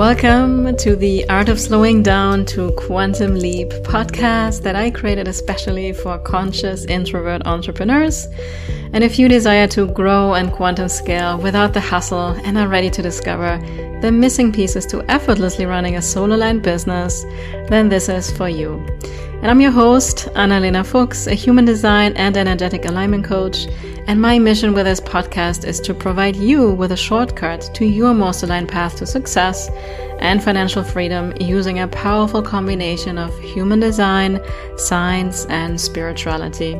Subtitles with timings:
[0.00, 5.92] Welcome to the Art of Slowing Down to Quantum Leap podcast that I created especially
[5.92, 8.26] for conscious introvert entrepreneurs.
[8.94, 12.88] And if you desire to grow and quantum scale without the hustle and are ready
[12.88, 13.58] to discover
[14.00, 17.24] the missing pieces to effortlessly running a solo line business,
[17.68, 18.82] then this is for you.
[19.42, 23.66] And I'm your host, Annalena Fuchs, a human design and energetic alignment coach.
[24.06, 28.14] And my mission with this podcast is to provide you with a shortcut to your
[28.14, 29.70] most aligned path to success
[30.18, 34.40] and financial freedom using a powerful combination of human design,
[34.76, 36.74] science, and spirituality.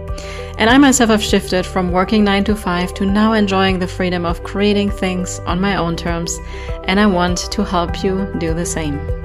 [0.59, 4.27] And I myself have shifted from working 9 to 5 to now enjoying the freedom
[4.27, 6.39] of creating things on my own terms.
[6.85, 9.20] And I want to help you do the same.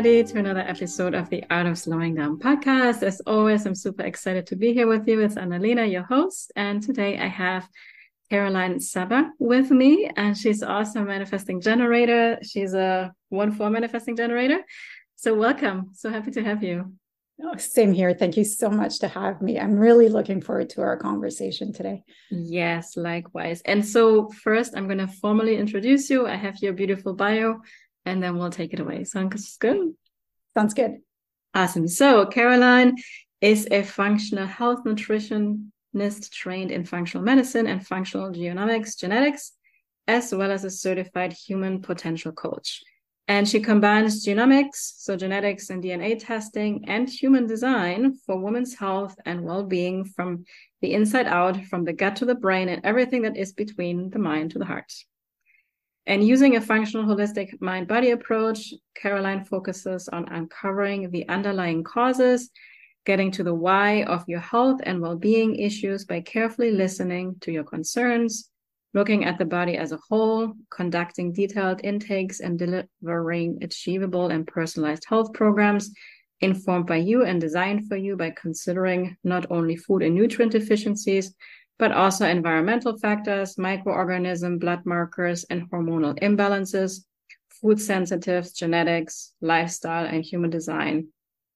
[0.00, 3.02] Everybody, to another episode of the Art of Slowing Down podcast.
[3.02, 5.20] As always, I'm super excited to be here with you.
[5.20, 6.50] It's Annalena, your host.
[6.56, 7.68] And today I have
[8.30, 12.38] Caroline Sabbah with me, and she's also a manifesting generator.
[12.42, 14.60] She's a 1 4 manifesting generator.
[15.16, 15.90] So, welcome.
[15.92, 16.94] So happy to have you.
[17.42, 18.14] Oh, same here.
[18.14, 19.60] Thank you so much to have me.
[19.60, 22.04] I'm really looking forward to our conversation today.
[22.30, 23.60] Yes, likewise.
[23.66, 26.26] And so, first, I'm going to formally introduce you.
[26.26, 27.60] I have your beautiful bio
[28.10, 29.04] and then we'll take it away.
[29.04, 29.94] Sounds good?
[30.54, 30.98] Sounds good.
[31.54, 31.88] Awesome.
[31.88, 32.96] So, Caroline
[33.40, 39.52] is a functional health nutritionist trained in functional medicine and functional genomics, genetics,
[40.06, 42.82] as well as a certified human potential coach.
[43.28, 49.14] And she combines genomics, so genetics and DNA testing, and human design for women's health
[49.24, 50.44] and well being from
[50.82, 54.18] the inside out, from the gut to the brain, and everything that is between the
[54.18, 54.92] mind to the heart.
[56.06, 62.50] And using a functional holistic mind body approach, Caroline focuses on uncovering the underlying causes,
[63.04, 67.52] getting to the why of your health and well being issues by carefully listening to
[67.52, 68.50] your concerns,
[68.94, 75.04] looking at the body as a whole, conducting detailed intakes, and delivering achievable and personalized
[75.06, 75.92] health programs
[76.40, 81.34] informed by you and designed for you by considering not only food and nutrient deficiencies,
[81.80, 87.06] but also environmental factors, microorganism, blood markers, and hormonal imbalances,
[87.48, 91.08] food sensitives, genetics, lifestyle, and human design.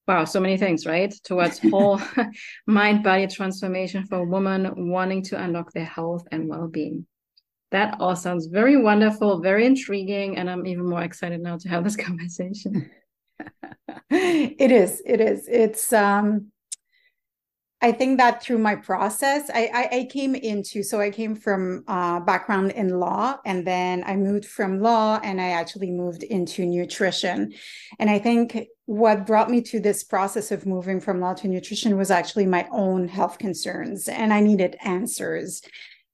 [0.07, 1.13] Wow, so many things, right?
[1.23, 2.01] Towards whole
[2.67, 7.05] mind body transformation for women wanting to unlock their health and well being.
[7.69, 11.83] That all sounds very wonderful, very intriguing, and I'm even more excited now to have
[11.83, 12.89] this conversation.
[14.09, 15.03] it is.
[15.05, 15.47] It is.
[15.47, 16.51] It's um
[17.85, 21.83] I think that through my process, I, I, I came into so I came from
[21.87, 26.65] uh, background in law, and then I moved from law, and I actually moved into
[26.65, 27.53] nutrition.
[27.99, 31.95] And I think what brought me to this process of moving from law to nutrition
[31.95, 35.61] was actually my own health concerns, and I needed answers.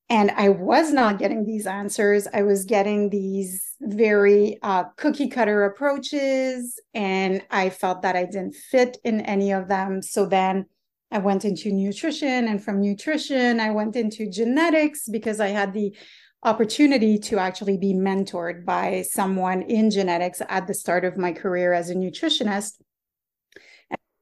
[0.09, 2.27] And I was not getting these answers.
[2.33, 8.55] I was getting these very uh, cookie cutter approaches, and I felt that I didn't
[8.55, 10.01] fit in any of them.
[10.01, 10.65] So then
[11.11, 15.95] I went into nutrition, and from nutrition, I went into genetics because I had the
[16.43, 21.73] opportunity to actually be mentored by someone in genetics at the start of my career
[21.73, 22.81] as a nutritionist.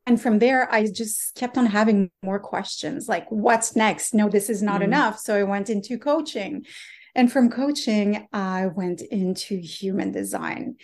[0.06, 4.14] And from there, I just kept on having more questions like, what's next?
[4.14, 5.20] No, this is not mm enough.
[5.20, 6.66] So I went into coaching.
[7.14, 10.78] And from coaching, I went into human design.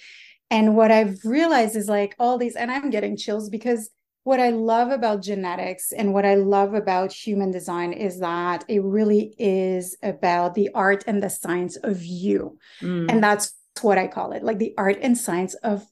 [0.52, 3.90] And what I've realized is like all these, and I'm getting chills because
[4.26, 8.82] what I love about genetics and what I love about human design is that it
[8.84, 12.58] really is about the art and the science of you.
[12.82, 13.12] Mm.
[13.12, 15.86] And that's what I call it like the art and science of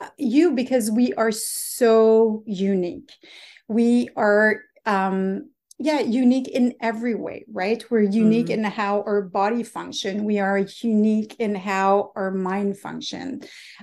[0.00, 3.10] uh, you because we are so unique.
[3.66, 5.50] We are um
[5.80, 7.84] yeah unique in every way right?
[7.90, 8.64] We're unique mm-hmm.
[8.64, 10.24] in how our body function.
[10.24, 13.42] We are unique in how our mind function.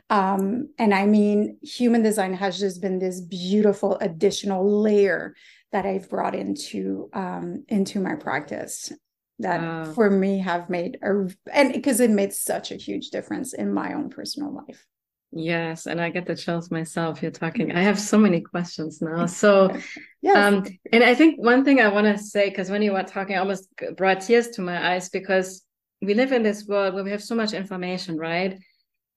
[0.10, 5.36] Um, and i mean human design has just been this beautiful additional layer
[5.72, 8.92] that i've brought into um, into my practice
[9.40, 13.74] that for me have made a and because it made such a huge difference in
[13.74, 14.86] my own personal life
[15.32, 17.22] Yes, and I get the chills myself.
[17.22, 17.72] You're talking.
[17.74, 19.26] I have so many questions now.
[19.26, 19.76] So,
[20.22, 20.38] yes.
[20.38, 23.36] um, and I think one thing I want to say, because when you were talking,
[23.36, 25.64] I almost brought tears to my eyes because
[26.02, 28.58] we live in this world where we have so much information, right?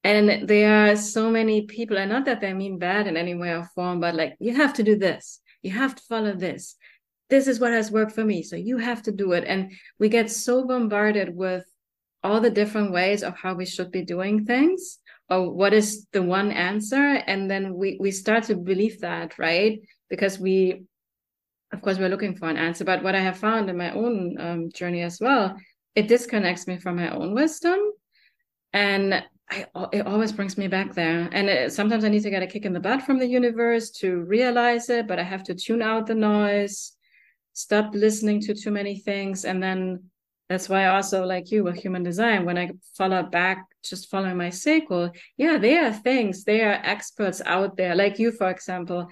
[0.02, 3.50] And there are so many people, and not that they mean bad in any way
[3.50, 6.76] or form, but like, you have to do this, you have to follow this.
[7.28, 8.42] This is what has worked for me.
[8.42, 9.44] So you have to do it.
[9.46, 11.64] And we get so bombarded with
[12.24, 14.98] all the different ways of how we should be doing things
[15.30, 19.80] or what is the one answer and then we we start to believe that right?
[20.08, 20.82] Because we
[21.72, 22.84] of course we're looking for an answer.
[22.84, 25.56] But what i have found in my own um, journey as well
[25.94, 27.78] it disconnects me from my own wisdom
[28.72, 31.28] and I, it always brings me back there.
[31.32, 33.90] And it, sometimes i need to get a kick in the butt from the universe
[34.02, 36.92] to realize it but i have to tune out the noise
[37.52, 40.04] stop listening to too many things and then
[40.50, 44.36] that's why I also like you with human design when i follow back just following
[44.36, 49.08] my sacral yeah there are things there are experts out there like you for example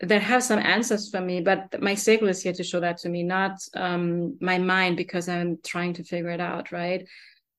[0.00, 3.08] that have some answers for me but my sacral is here to show that to
[3.08, 7.06] me not um my mind because i'm trying to figure it out right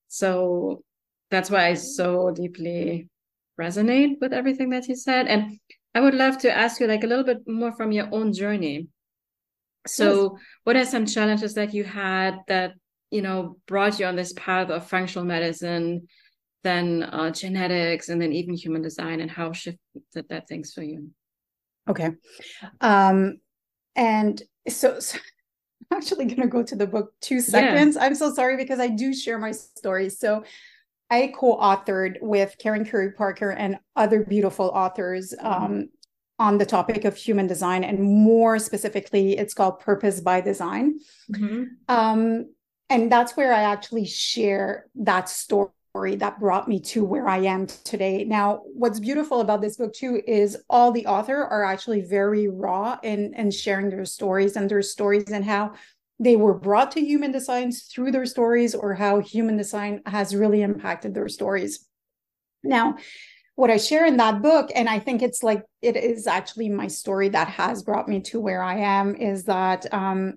[0.07, 0.81] so
[1.29, 3.09] that's why i so deeply
[3.59, 5.59] resonate with everything that you said and
[5.93, 8.87] i would love to ask you like a little bit more from your own journey
[9.85, 10.41] so yes.
[10.63, 12.73] what are some challenges that you had that
[13.11, 16.07] you know brought you on this path of functional medicine
[16.63, 19.79] then uh, genetics and then even human design and how shifted
[20.29, 21.09] that things for you
[21.89, 22.11] okay
[22.81, 23.37] um
[23.95, 25.17] and so, so
[25.91, 28.03] i'm actually going to go to the book two seconds yeah.
[28.03, 30.43] i'm so sorry because i do share my stories so
[31.09, 35.63] I co-authored with Karen Curry Parker and other beautiful authors mm-hmm.
[35.63, 35.89] um,
[36.39, 40.99] on the topic of human design, and more specifically, it's called Purpose by Design.
[41.31, 41.63] Mm-hmm.
[41.87, 42.53] Um,
[42.89, 45.71] and that's where I actually share that story
[46.17, 48.23] that brought me to where I am today.
[48.23, 52.99] Now, what's beautiful about this book too is all the author are actually very raw
[53.01, 55.73] in, in sharing their stories and their stories and how
[56.19, 60.61] they were brought to human design through their stories or how human design has really
[60.61, 61.85] impacted their stories.
[62.63, 62.97] Now,
[63.55, 66.87] what I share in that book, and I think it's like it is actually my
[66.87, 70.35] story that has brought me to where I am, is that um,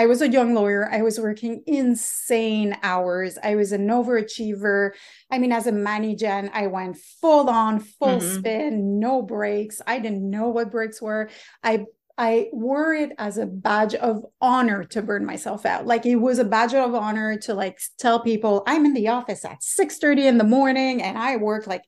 [0.00, 0.88] I was a young lawyer.
[0.90, 3.36] I was working insane hours.
[3.42, 4.92] I was an overachiever.
[5.30, 8.38] I mean, as a manager, I went full on, full mm-hmm.
[8.38, 9.82] spin, no breaks.
[9.86, 11.28] I didn't know what breaks were.
[11.62, 11.84] I
[12.16, 15.86] I wore it as a badge of honor to burn myself out.
[15.86, 19.44] Like it was a badge of honor to like tell people I'm in the office
[19.44, 21.84] at 6 30 in the morning and I work like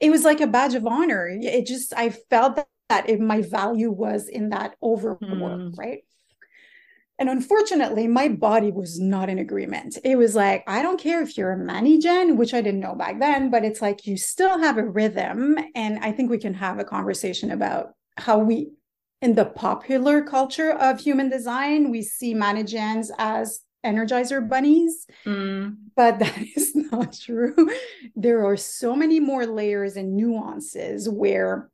[0.00, 1.28] it was like a badge of honor.
[1.28, 5.76] It just I felt that, that it, my value was in that overwork, mm.
[5.76, 6.04] right?
[7.20, 9.98] And unfortunately, my body was not in agreement.
[10.02, 13.20] It was like, I don't care if you're a manigen, which I didn't know back
[13.20, 15.58] then, but it's like you still have a rhythm.
[15.74, 18.70] And I think we can have a conversation about how we
[19.20, 25.76] in the popular culture of human design, we see manigens as energizer bunnies, mm.
[25.94, 27.54] but that is not true.
[28.16, 31.70] There are so many more layers and nuances where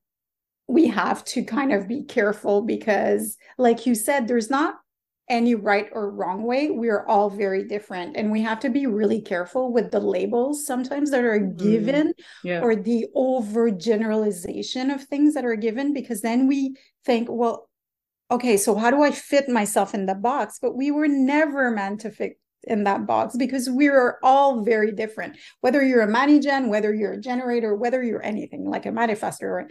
[0.69, 4.81] we have to kind of be careful because, like you said, there's not
[5.29, 6.71] any right or wrong way.
[6.71, 8.17] We're all very different.
[8.17, 11.57] And we have to be really careful with the labels sometimes that are mm-hmm.
[11.57, 12.61] given mm, yeah.
[12.61, 17.69] or the overgeneralization of things that are given, because then we think, well,
[18.31, 20.59] okay, so how do I fit myself in the box?
[20.61, 24.91] But we were never meant to fit in that box because we are all very
[24.91, 25.37] different.
[25.61, 29.71] Whether you're a manigen, whether you're a generator, whether you're anything like a manifestor,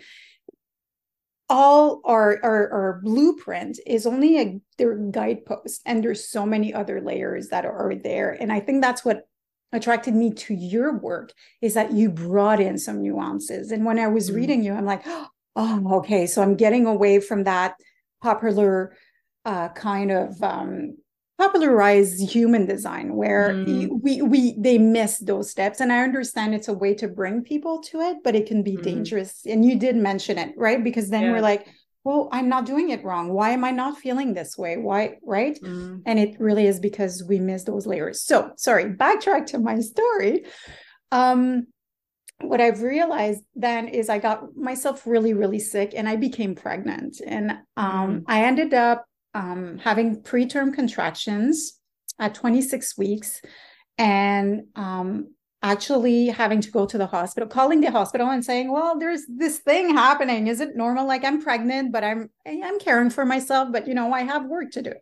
[1.50, 7.02] all our, our, our blueprint is only a their guidepost and there's so many other
[7.02, 8.32] layers that are there.
[8.32, 9.28] And i think that's what
[9.72, 13.72] attracted me to your work is that you brought in some nuances.
[13.72, 14.36] And when i was mm-hmm.
[14.38, 15.04] reading you i'm like
[15.56, 16.26] oh okay.
[16.28, 17.76] So i'm getting away from that
[18.22, 18.96] popular
[19.46, 20.98] uh, kind of um,
[21.38, 23.90] popularize human design where mm.
[24.02, 27.82] we we they miss those steps and i understand it's a way to bring people
[27.82, 28.84] to it but it can be mm.
[28.84, 31.32] dangerous and you did mention it right because then yeah.
[31.32, 31.68] we're like
[32.06, 35.60] well i'm not doing it wrong why am i not feeling this way why right
[35.62, 36.02] mm.
[36.06, 40.46] and it really is because we miss those layers so sorry backtrack to my story
[41.12, 41.68] um
[42.42, 47.20] what i've realized then is i got myself really really sick and i became pregnant
[47.26, 48.24] and um, mm.
[48.28, 51.80] i ended up um, having preterm contractions
[52.18, 53.42] at 26 weeks
[53.98, 55.28] and um,
[55.62, 59.60] actually having to go to the hospital calling the hospital and saying well there's this
[59.60, 60.48] thing happening.
[60.48, 61.06] Is it normal?
[61.06, 64.72] Like i'm pregnant but i'm i'm caring for myself but you know i have work
[64.72, 64.94] to do.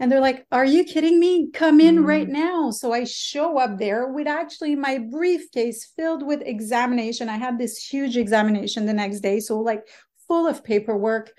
[0.00, 1.50] And they're like are you kidding me?
[1.52, 2.06] Come in mm.
[2.06, 2.70] right now.
[2.72, 7.28] So i show up there with actually my briefcase filled with examination.
[7.28, 9.86] I had this huge examination the next day so like
[10.26, 11.32] full of paperwork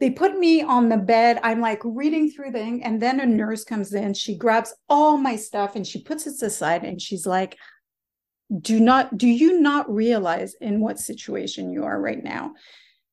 [0.00, 1.40] they put me on the bed.
[1.42, 4.14] I'm like reading through the thing, and then a nurse comes in.
[4.14, 7.56] She grabs all my stuff and she puts it aside and she's like,
[8.60, 12.54] Do not, do you not realize in what situation you are right now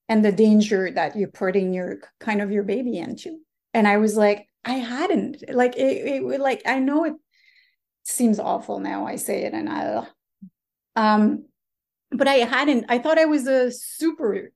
[0.07, 3.39] and the danger that you're putting your kind of your baby into?
[3.73, 7.13] And I was like, I hadn't like it, it like I know it
[8.03, 9.05] seems awful now.
[9.05, 10.07] I say it and I,
[10.95, 11.45] um,
[12.11, 12.85] but I hadn't.
[12.89, 14.51] I thought I was a super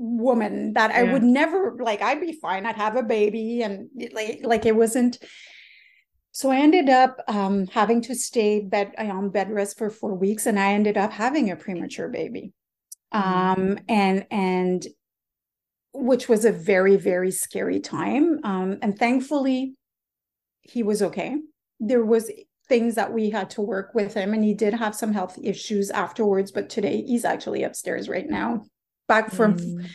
[0.00, 1.00] woman that yeah.
[1.00, 2.00] I would never like.
[2.00, 2.64] I'd be fine.
[2.64, 5.18] I'd have a baby and like like it wasn't.
[6.32, 10.46] So I ended up um, having to stay bed on bed rest for four weeks,
[10.46, 12.52] and I ended up having a premature baby,
[13.12, 13.60] mm-hmm.
[13.62, 14.86] um, and and
[15.92, 18.40] which was a very very scary time.
[18.42, 19.74] Um, and thankfully,
[20.62, 21.36] he was okay.
[21.78, 22.30] There was
[22.68, 25.90] things that we had to work with him and he did have some health issues
[25.90, 28.62] afterwards but today he's actually upstairs right now
[29.10, 29.90] back from mm.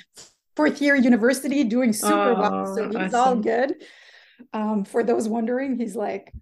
[0.57, 3.19] fourth year university doing super oh, well so he's awesome.
[3.19, 3.75] all good
[4.51, 6.33] um, for those wondering he's like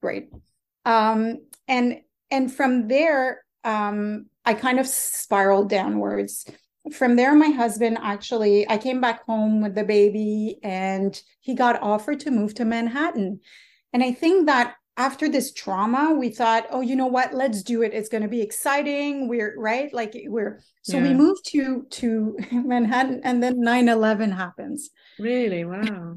[0.00, 0.30] great
[0.86, 6.46] um, and and from there um, i kind of spiraled downwards
[6.92, 11.82] from there my husband actually i came back home with the baby and he got
[11.82, 13.38] offered to move to manhattan
[13.92, 17.34] and i think that after this trauma, we thought, oh, you know what?
[17.34, 17.92] Let's do it.
[17.92, 19.28] It's going to be exciting.
[19.28, 19.92] We're right.
[19.92, 21.02] Like we're, so yeah.
[21.08, 24.90] we moved to, to Manhattan and then 9-11 happens.
[25.18, 25.64] Really?
[25.64, 26.16] Wow.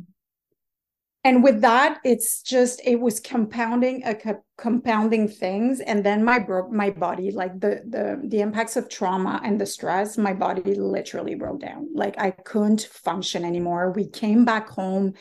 [1.26, 5.82] And with that, it's just, it was compounding a co- compounding things.
[5.82, 9.66] And then my, bro- my body, like the, the, the impacts of trauma and the
[9.66, 11.90] stress, my body literally broke down.
[11.94, 13.92] Like I couldn't function anymore.
[13.92, 15.16] We came back home,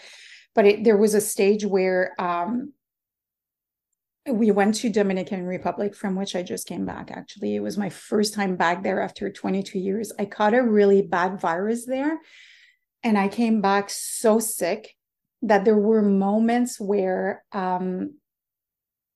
[0.54, 2.72] but it, there was a stage where, um,
[4.30, 7.56] we went to Dominican Republic from which I just came back actually.
[7.56, 10.12] It was my first time back there after 22 years.
[10.18, 12.18] I caught a really bad virus there
[13.02, 14.96] and I came back so sick
[15.42, 18.14] that there were moments where um,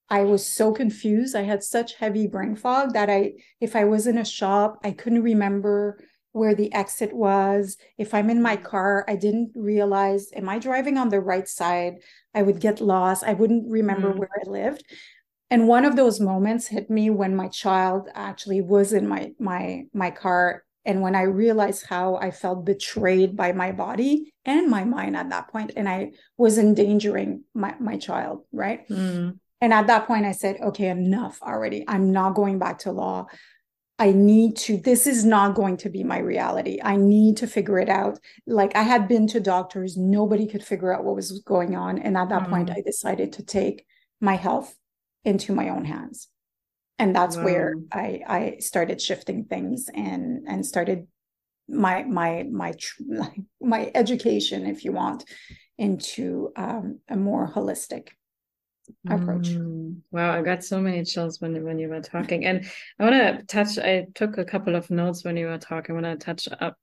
[0.09, 1.35] I was so confused.
[1.35, 4.92] I had such heavy brain fog that I if I was in a shop I
[4.92, 5.99] couldn't remember
[6.32, 10.98] where the exit was if I'm in my car I didn't realize am I driving
[10.98, 11.94] on the right side
[12.34, 13.24] I would get lost.
[13.24, 14.16] I wouldn't remember mm.
[14.16, 14.84] where I lived.
[15.50, 19.84] And one of those moments hit me when my child actually was in my my
[19.92, 24.84] my car and when I realized how I felt betrayed by my body and my
[24.84, 28.88] mind at that point and I was endangering my my child, right?
[28.88, 29.38] Mm.
[29.60, 31.84] And at that point I said, okay, enough already.
[31.86, 33.26] I'm not going back to law.
[34.02, 36.80] I need to, this is not going to be my reality.
[36.82, 38.18] I need to figure it out.
[38.49, 42.00] Like I had been to doctors, nobody could figure out what was going on.
[42.00, 42.50] And at that mm.
[42.50, 43.87] point, I decided to take
[44.21, 44.75] my health
[45.25, 46.26] into my own hands.
[46.99, 47.44] And that's wow.
[47.44, 51.06] where I, I started shifting things and, and started
[51.68, 52.73] my, my, my,
[53.61, 55.23] my education, if you want,
[55.78, 58.09] into um, a more holistic
[59.08, 59.50] approach.
[59.50, 62.66] Mm, wow, I got so many chills when when you were talking, and
[62.98, 63.78] I want to touch.
[63.78, 65.96] I took a couple of notes when you were talking.
[65.96, 66.76] I want to touch up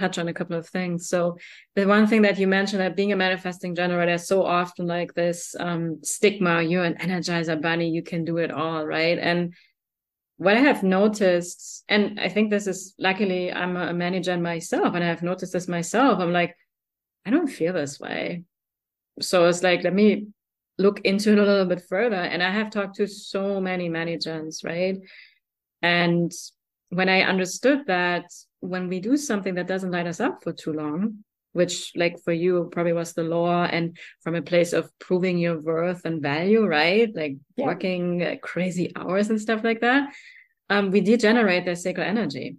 [0.00, 1.08] touch on a couple of things.
[1.08, 1.36] So
[1.76, 5.14] the one thing that you mentioned that being a manifesting generator is so often like
[5.14, 9.18] this um, stigma, you're an energizer bunny, you can do it all, right?
[9.18, 9.52] And
[10.38, 15.04] what I have noticed, and I think this is luckily I'm a manager myself, and
[15.04, 16.18] I have noticed this myself.
[16.18, 16.56] I'm like,
[17.26, 18.44] I don't feel this way.
[19.20, 20.28] So it's like, let me
[20.80, 22.16] look into it a little bit further.
[22.16, 24.96] And I have talked to so many managers, right?
[25.82, 26.32] And
[26.88, 28.24] when I understood that
[28.60, 32.32] when we do something that doesn't light us up for too long, which like for
[32.32, 36.64] you probably was the law and from a place of proving your worth and value,
[36.64, 37.14] right?
[37.14, 37.66] Like yeah.
[37.66, 40.12] working uh, crazy hours and stuff like that.
[40.68, 42.56] Um, we degenerate their sacral energy.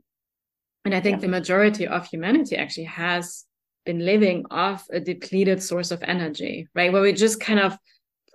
[0.84, 1.22] And I think yeah.
[1.22, 3.46] the majority of humanity actually has
[3.86, 6.92] been living off a depleted source of energy, right?
[6.92, 7.78] Where we just kind of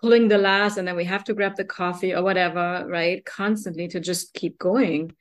[0.00, 3.24] pulling the last and then we have to grab the coffee or whatever, right?
[3.24, 5.12] Constantly to just keep going.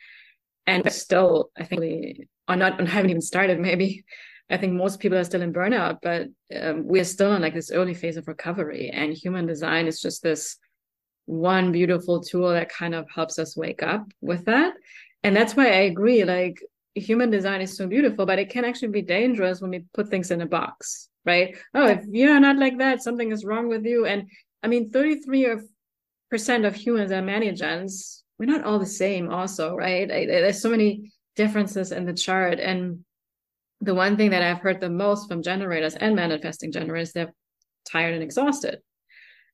[0.67, 4.03] And still, I think we are not, and haven't even started maybe.
[4.49, 6.27] I think most people are still in burnout, but
[6.59, 8.91] um, we're still in like this early phase of recovery.
[8.91, 10.57] And human design is just this
[11.25, 14.73] one beautiful tool that kind of helps us wake up with that.
[15.23, 16.23] And that's why I agree.
[16.23, 16.61] Like
[16.93, 20.31] human design is so beautiful, but it can actually be dangerous when we put things
[20.31, 21.57] in a box, right?
[21.73, 24.05] Oh, if you're not like that, something is wrong with you.
[24.05, 24.29] And
[24.65, 25.61] I mean, 33%
[26.65, 28.23] of humans are many-gens.
[28.39, 30.07] We're not all the same, also, right?
[30.07, 32.59] There's so many differences in the chart.
[32.59, 33.05] And
[33.79, 37.31] the one thing that I've heard the most from generators and manifesting generators, they're
[37.87, 38.79] tired and exhausted.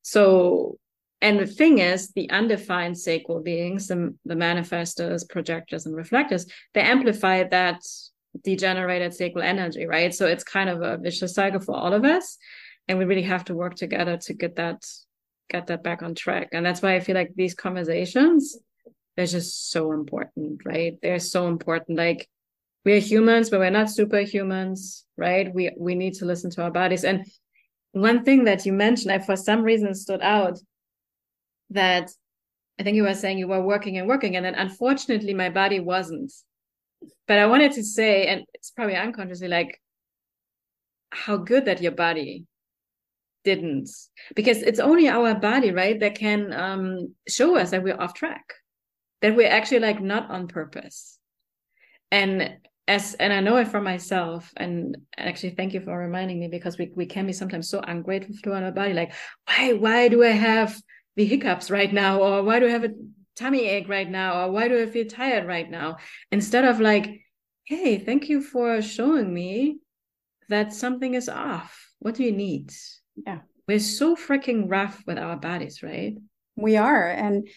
[0.02, 0.78] So,
[1.22, 6.84] and the thing is, the undefined sacral beings, the, the manifestors, projectors, and reflectors, they
[6.84, 7.82] amplify that
[8.46, 10.16] degenerated sacral energy, right?
[10.16, 12.38] So it's kind of a vicious cycle for all of us
[12.88, 14.86] and we really have to work together to get that
[15.50, 16.50] get that back on track.
[16.52, 18.58] And that's why i feel like these conversations
[19.16, 20.98] they're just so important right?
[21.02, 21.98] They're so important.
[21.98, 22.28] Like
[22.86, 25.54] we're humans but we're not superhumans right?
[25.54, 27.04] We we need to listen to our bodies.
[27.04, 27.26] And
[27.92, 30.58] one thing that you mentioned i for some reason stood out
[31.72, 32.10] that
[32.80, 35.80] I think you were saying you were working and working, and then unfortunately my body
[35.80, 36.34] wasn't.
[37.28, 39.80] But I wanted to say, and it's probably unconsciously like
[41.12, 42.46] how good that your body
[43.44, 43.90] didn't,
[44.36, 48.54] because it's only our body, right, that can um, show us that we're off track,
[49.22, 51.18] that we're actually like not on purpose.
[52.12, 52.58] And
[52.88, 56.78] as and I know it for myself, and actually thank you for reminding me because
[56.78, 59.14] we, we can be sometimes so ungrateful to our body, like
[59.46, 60.80] why why do I have
[61.16, 62.94] the hiccups right now, or why do I have a
[63.36, 65.98] tummy ache right now, or why do I feel tired right now?
[66.32, 67.22] Instead of like,
[67.66, 69.80] hey, thank you for showing me
[70.50, 71.88] that something is off.
[72.00, 72.72] What do you need?
[73.26, 73.40] Yeah.
[73.68, 76.16] We're so freaking rough with our bodies, right?
[76.56, 77.08] We are.
[77.08, 77.48] And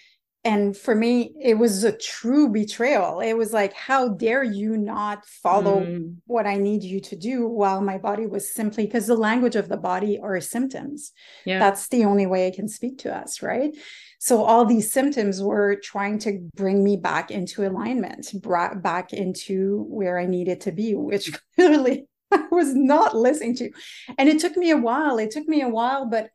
[0.44, 5.24] and for me it was a true betrayal it was like how dare you not
[5.26, 6.14] follow mm.
[6.26, 9.68] what i need you to do while my body was simply because the language of
[9.68, 11.12] the body are symptoms
[11.44, 11.58] yeah.
[11.58, 13.74] that's the only way it can speak to us right
[14.18, 19.86] so all these symptoms were trying to bring me back into alignment brought back into
[19.88, 23.70] where i needed to be which clearly i was not listening to
[24.18, 26.30] and it took me a while it took me a while but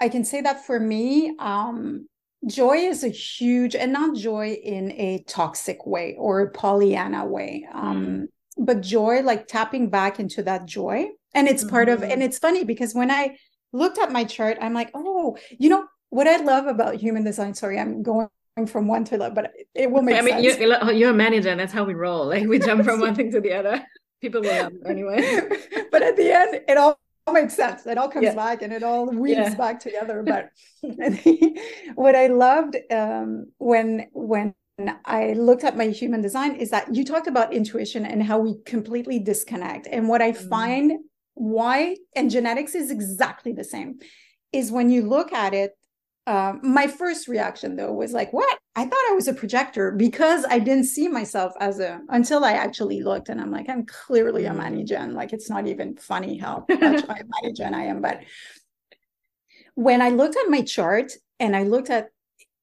[0.00, 2.06] i can say that for me um
[2.46, 7.66] joy is a huge and not joy in a toxic way or a pollyanna way
[7.72, 8.26] um mm.
[8.58, 11.96] but joy like tapping back into that joy and it's part mm-hmm.
[11.96, 12.22] of and mm-hmm.
[12.22, 13.36] it's funny because when i
[13.72, 17.54] looked at my chart i'm like oh you know what i love about human design
[17.54, 18.28] sorry i'm going
[18.66, 20.58] from one to the other, but it will make I mean, sense.
[20.60, 21.54] You're, you're a manager.
[21.56, 22.26] That's how we roll.
[22.26, 23.84] Like we jump from one thing to the other.
[24.24, 25.20] People will anyway.
[25.92, 27.86] but at the end, it all all makes sense.
[27.86, 28.34] It all comes yeah.
[28.34, 29.54] back and it all weaves yeah.
[29.54, 30.22] back together.
[30.32, 30.50] But
[31.94, 34.54] what I loved um, when when
[35.04, 38.54] I looked at my human design is that you talked about intuition and how we
[38.64, 39.86] completely disconnect.
[39.86, 40.48] And what I mm.
[40.48, 40.92] find
[41.34, 43.98] why and genetics is exactly the same
[44.52, 45.72] is when you look at it
[46.26, 48.58] um, my first reaction though was like, "What?
[48.76, 52.52] I thought I was a projector because I didn't see myself as a." Until I
[52.52, 54.56] actually looked, and I'm like, "I'm clearly a mm.
[54.56, 58.00] Manny-Gen." Like it's not even funny how much my Manny-Gen I am.
[58.00, 58.22] But
[59.74, 62.08] when I looked at my chart and I looked at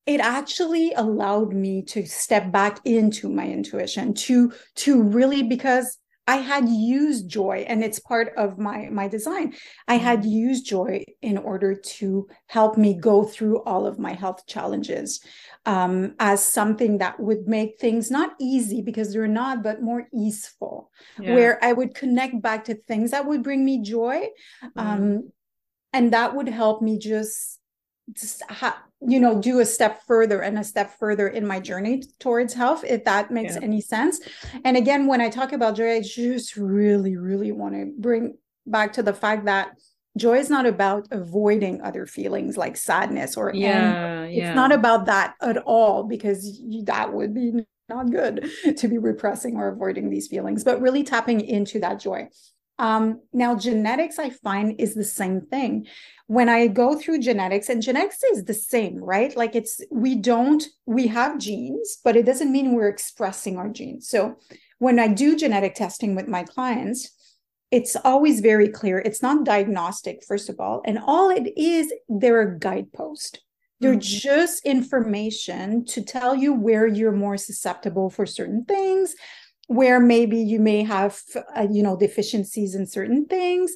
[0.08, 5.98] it actually allowed me to step back into my intuition to to really because
[6.28, 9.54] I had used joy, and it's part of my my design.
[9.88, 10.30] I had mm-hmm.
[10.30, 15.20] used joy in order to help me go through all of my health challenges
[15.66, 20.92] um, as something that would make things not easy because they're not, but more easeful.
[21.20, 21.34] Yeah.
[21.34, 24.28] Where I would connect back to things that would bring me joy,
[24.64, 24.70] mm.
[24.76, 25.32] um,
[25.92, 27.60] and that would help me just
[28.14, 32.04] just ha- you know do a step further and a step further in my journey
[32.20, 33.62] towards health if that makes yeah.
[33.64, 34.20] any sense
[34.64, 38.38] and again when i talk about joy i just really really want to bring
[38.68, 39.72] back to the fact that
[40.18, 44.32] joy is not about avoiding other feelings like sadness or yeah, anger.
[44.32, 44.50] Yeah.
[44.50, 49.56] it's not about that at all because that would be not good to be repressing
[49.56, 52.28] or avoiding these feelings but really tapping into that joy
[52.82, 55.86] um, now, genetics, I find, is the same thing.
[56.26, 59.38] When I go through genetics, and genetics is the same, right?
[59.38, 64.10] Like it's, we don't, we have genes, but it doesn't mean we're expressing our genes.
[64.10, 64.38] So
[64.80, 67.12] when I do genetic testing with my clients,
[67.70, 68.98] it's always very clear.
[68.98, 70.82] It's not diagnostic, first of all.
[70.84, 73.44] And all it is, they're a guidepost.
[73.80, 74.00] They're mm-hmm.
[74.00, 79.14] just information to tell you where you're more susceptible for certain things,
[79.72, 81.20] where maybe you may have
[81.56, 83.74] uh, you know deficiencies in certain things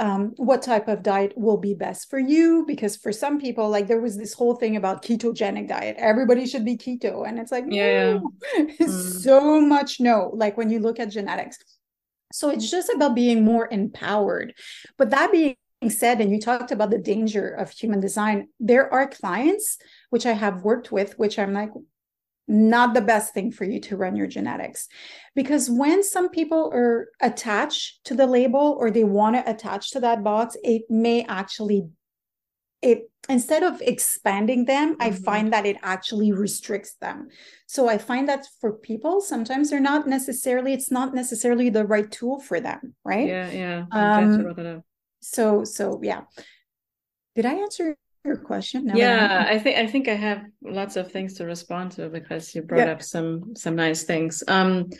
[0.00, 2.64] um, what type of diet will be best for you?
[2.66, 5.96] Because for some people like there was this whole thing about ketogenic diet.
[5.98, 7.26] Everybody should be keto.
[7.26, 8.32] And it's like yeah no.
[8.58, 9.20] mm.
[9.20, 10.30] so much no.
[10.34, 11.58] Like when you look at genetics.
[12.32, 14.54] So it's just about being more empowered.
[14.98, 15.56] But that being
[15.88, 19.78] said and you talked about the danger of human design there are clients
[20.10, 21.70] which i have worked with which i'm like
[22.48, 24.88] not the best thing for you to run your genetics.
[25.34, 30.00] Because when some people are attached to the label or they want to attach to
[30.00, 31.88] that box, it may actually
[32.80, 35.02] it instead of expanding them mm-hmm.
[35.02, 37.28] i find that it actually restricts them.
[37.66, 42.10] So i find that for people sometimes they're not necessarily it's not necessarily the right
[42.10, 43.26] tool for them right?
[43.26, 43.84] Yeah yeah.
[43.90, 44.82] Um,
[45.20, 46.22] so so yeah.
[47.34, 47.96] Did i answer
[48.28, 51.90] your question now yeah i think i think i have lots of things to respond
[51.90, 52.92] to because you brought yeah.
[52.92, 54.42] up some some nice things.
[54.46, 54.90] Um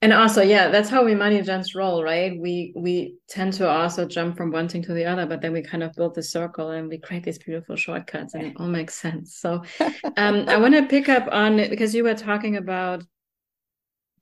[0.00, 2.32] and also yeah that's how we Manny-Gens roll right?
[2.38, 5.62] We we tend to also jump from one thing to the other but then we
[5.62, 8.94] kind of build the circle and we create these beautiful shortcuts and it all makes
[8.94, 9.36] sense.
[9.36, 9.62] So
[10.16, 13.04] um i want to pick up on because you were talking about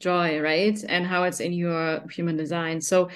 [0.00, 0.78] joy right?
[0.88, 2.80] And how it's in your human design.
[2.80, 3.10] So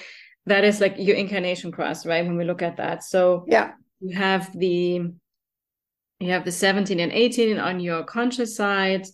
[0.47, 2.25] that is like your incarnation cross right?
[2.25, 3.03] When we look at that.
[3.03, 5.11] So yeah you have the
[6.19, 9.07] you have the 17 and 18 on your conscious side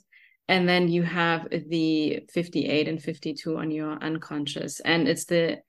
[0.49, 4.79] and then you have the 58 and 52 on your unconscious.
[4.81, 5.59] And it's the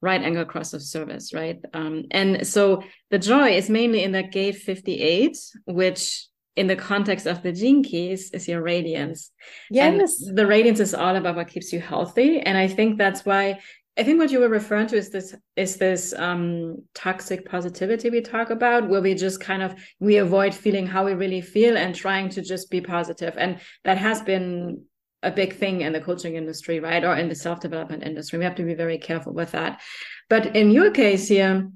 [0.00, 1.60] right angle cross of service right?
[1.74, 7.26] Um, and so the joy is mainly in that gate 58 which in the context
[7.26, 9.30] of the gene keys is your radiance.
[9.70, 10.20] Yes.
[10.20, 12.40] and the radiance is all about what keeps you healthy.
[12.40, 13.60] And i think that's why
[14.00, 18.22] I think what you were referring to is this is this um, toxic positivity we
[18.22, 21.94] talk about, where we just kind of we avoid feeling how we really feel and
[21.94, 24.84] trying to just be positive, and that has been
[25.22, 28.38] a big thing in the coaching industry, right, or in the self development industry.
[28.38, 29.82] We have to be very careful with that.
[30.30, 31.70] But in your case here,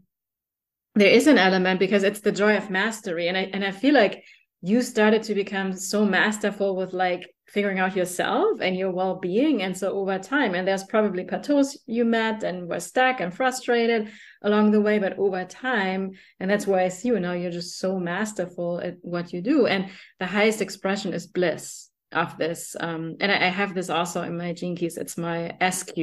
[0.94, 3.92] there is an element because it's the joy of mastery, and I and I feel
[3.92, 4.24] like
[4.64, 9.62] you started to become so masterful with like figuring out yourself and your well-being.
[9.62, 14.10] And so over time and there's probably plateaus you met and were stuck and frustrated
[14.40, 17.78] along the way but over time and that's why i see you now you're just
[17.78, 19.66] so masterful at what you do.
[19.66, 22.74] And the highest expression is bliss of this.
[22.80, 24.96] Um, and I, I, have this also in my gene keys.
[24.96, 25.98] It's my sq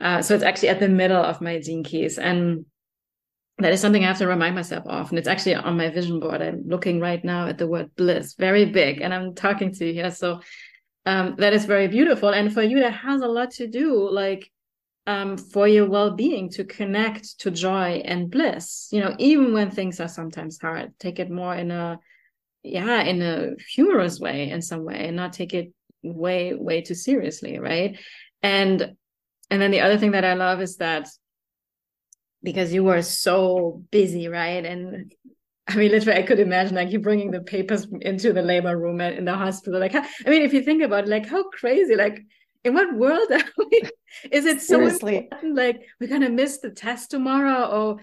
[0.00, 2.18] uh, so it's actually at the middle of my gene keys.
[2.18, 2.64] And
[3.58, 5.10] that is something I have to remind myself of.
[5.10, 6.42] And it's actually on my vision board.
[6.42, 9.92] I'm looking right now at the word bliss, very big, and I'm talking to you
[9.92, 10.10] here.
[10.10, 10.40] So
[11.06, 12.30] um, that is very beautiful.
[12.30, 14.50] And for you, that has a lot to do, like
[15.06, 18.88] um, for your well-being, to connect to joy and bliss.
[18.90, 22.00] You know, even when things are sometimes hard, take it more in a
[22.66, 26.94] yeah, in a humorous way in some way, and not take it way, way too
[26.94, 27.98] seriously, right?
[28.42, 28.94] And
[29.50, 31.08] and then the other thing that I love is that
[32.44, 34.64] because you were so busy, right?
[34.64, 35.12] And
[35.66, 39.00] I mean, literally, I could imagine like you bringing the papers into the labor room
[39.00, 39.80] in the hospital.
[39.80, 42.20] Like, I mean, if you think about it, like how crazy, like
[42.62, 43.82] in what world are we?
[44.30, 45.16] Is it so Seriously.
[45.16, 45.56] important?
[45.56, 47.96] Like we're gonna miss the test tomorrow, or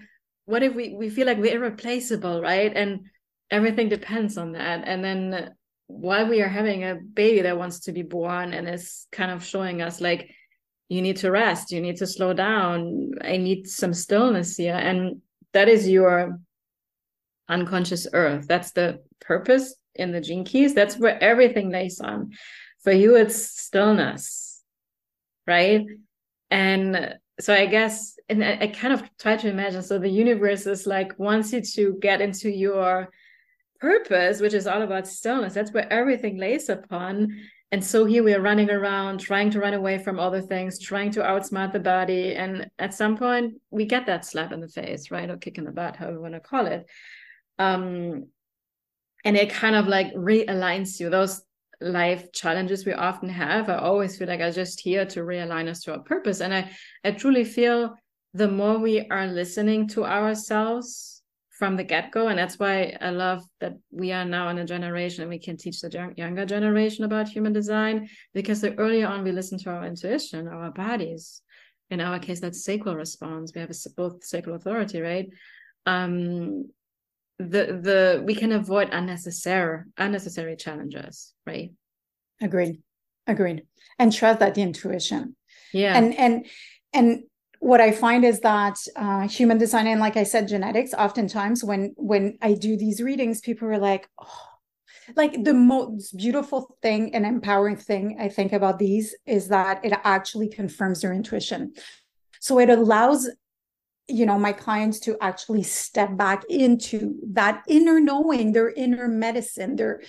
[0.44, 2.72] what if we we feel like we're irreplaceable, right?
[2.74, 3.06] And
[3.50, 4.82] everything depends on that.
[4.86, 5.50] And then
[5.86, 9.44] while we are having a baby that wants to be born and is kind of
[9.44, 10.30] showing us like
[10.92, 14.74] you need to rest you need to slow down i need some stillness here.
[14.74, 16.38] And that is your
[17.48, 18.46] unconscious earth.
[18.48, 20.74] That's the purpose in the gene keys.
[20.74, 22.30] That's where everything lays on.
[22.82, 24.62] For you it's stillness
[25.46, 25.84] right?
[26.50, 30.66] And so i guess and I, I kind of try to imagine so the universe
[30.66, 33.08] is like wants you to get into your
[33.80, 35.54] purpose which is all about stillness.
[35.54, 37.28] That's where everything lays upon
[37.72, 41.10] and so here we are running around trying to run away from other things trying
[41.12, 42.34] to outsmart the body.
[42.34, 45.28] And at some point we get that slap in the face right?
[45.30, 46.86] Or kick in the butt however you want to call it.
[47.58, 48.26] Um
[49.24, 51.08] and it kind of like realigns you.
[51.08, 51.40] Those
[51.80, 55.80] life challenges we often have i always feel like i'm just here to realign us
[55.80, 56.42] to our purpose.
[56.42, 56.70] And i
[57.04, 57.96] i truly feel
[58.34, 61.21] the more we are listening to ourselves
[61.62, 65.22] from the get-go and that's why i love that we are now in a generation
[65.22, 69.30] and we can teach the younger generation about human design because the earlier on we
[69.30, 71.40] listen to our intuition our bodies
[71.90, 75.28] in our case that's sacral response we have a, both sacral authority right?
[75.86, 76.68] Um
[77.38, 81.70] the the we can avoid unnecessary unnecessary challenges right?
[82.40, 82.82] Agreed.
[83.28, 83.62] Agreed.
[84.00, 85.36] And trust that intuition.
[85.72, 85.96] Yeah.
[85.96, 86.46] And and
[86.92, 87.22] and
[87.62, 90.92] what I find is that uh, human design and, like I said, genetics.
[90.94, 94.48] Oftentimes, when when I do these readings, people are like, "Oh,
[95.14, 99.92] like the most beautiful thing and empowering thing I think about these is that it
[100.02, 101.74] actually confirms their intuition.
[102.40, 103.30] So it allows
[104.08, 109.76] you know my clients to actually step back into that inner knowing their inner medicine
[109.76, 110.02] their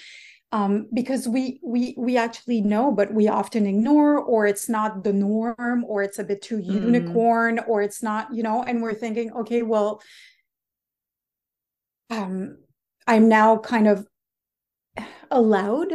[0.54, 5.12] um, because we we we actually know, but we often ignore, or it's not the
[5.12, 6.66] norm, or it's a bit too mm.
[6.66, 10.00] unicorn, or it's not, you know, and we're thinking, okay, well,
[12.12, 12.60] um,
[13.08, 14.08] I'm now kind of
[15.32, 15.94] allowed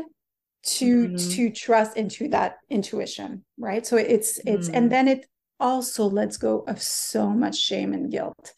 [0.65, 1.37] to mm.
[1.37, 3.87] to trust into that intuition, right?
[3.87, 4.75] So it's it's mm.
[4.75, 5.25] and then it
[5.61, 8.53] also lets go of so much shame and guilt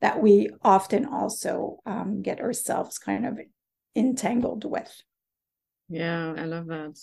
[0.00, 3.40] that we often also um, get ourselves kind of
[3.96, 5.02] entangled with.
[5.90, 6.98] Yeah, I love that.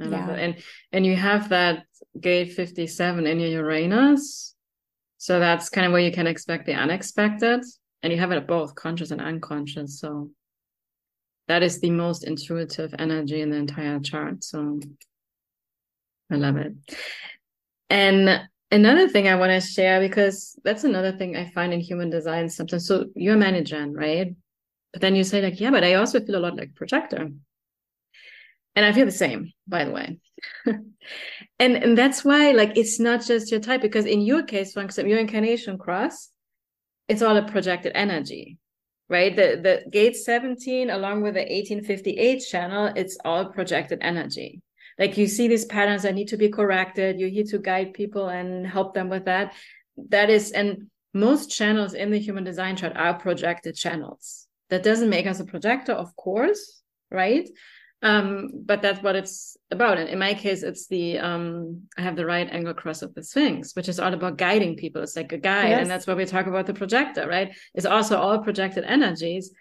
[0.00, 0.08] I yeah.
[0.08, 0.38] love that.
[0.38, 0.56] And
[0.90, 1.84] and you have that
[2.18, 4.54] gate 57 in your Uranus.
[5.18, 7.60] So that's kind of where you can expect the unexpected.
[8.02, 10.00] And you have it both conscious and unconscious.
[10.00, 10.30] So
[11.48, 14.44] that is the most intuitive energy in the entire chart.
[14.44, 14.80] So
[16.30, 16.72] I love it.
[17.90, 22.10] And another thing I want to share, because that's another thing I find in human
[22.10, 22.86] design sometimes.
[22.86, 24.34] So you're a manager, right?
[24.92, 27.30] But then you say, like, yeah, but I also feel a lot like projector
[28.76, 30.18] and i feel the same by the way
[30.66, 34.82] and and that's why like it's not just your type because in your case for
[34.82, 36.30] example your incarnation cross
[37.08, 38.58] it's all a projected energy
[39.08, 39.34] right?
[39.34, 44.62] The the gate 17 along with the 1858 channel, it's all projected energy.
[44.98, 47.18] Like you see these patterns that need to be corrected.
[47.18, 49.54] You're here to guide people and help them with that.
[50.08, 54.46] That is, and most channels in the human design chart are projected channels.
[54.70, 57.48] That doesn't make us a projector, of course, right?
[58.04, 59.96] Um, but that's what it's about.
[59.96, 63.22] And in my case, it's the um, I have the right angle cross of the
[63.22, 65.02] Sphinx, which is all about guiding people.
[65.02, 65.80] It's like a guide, yes.
[65.80, 67.56] and that's why we talk about the projector, right?
[67.72, 69.52] It's also all projected energies,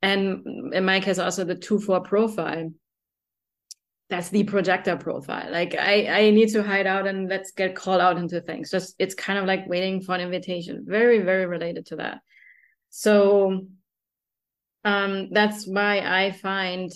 [0.00, 2.72] and in my case, also the two four profile.
[4.10, 5.50] That's the projector profile.
[5.50, 8.70] Like I, I need to hide out and let's get called out into things.
[8.70, 10.84] Just it's kind of like waiting for an invitation.
[10.86, 12.20] Very, very related to that.
[12.90, 13.66] So
[14.84, 16.90] um, that's why I find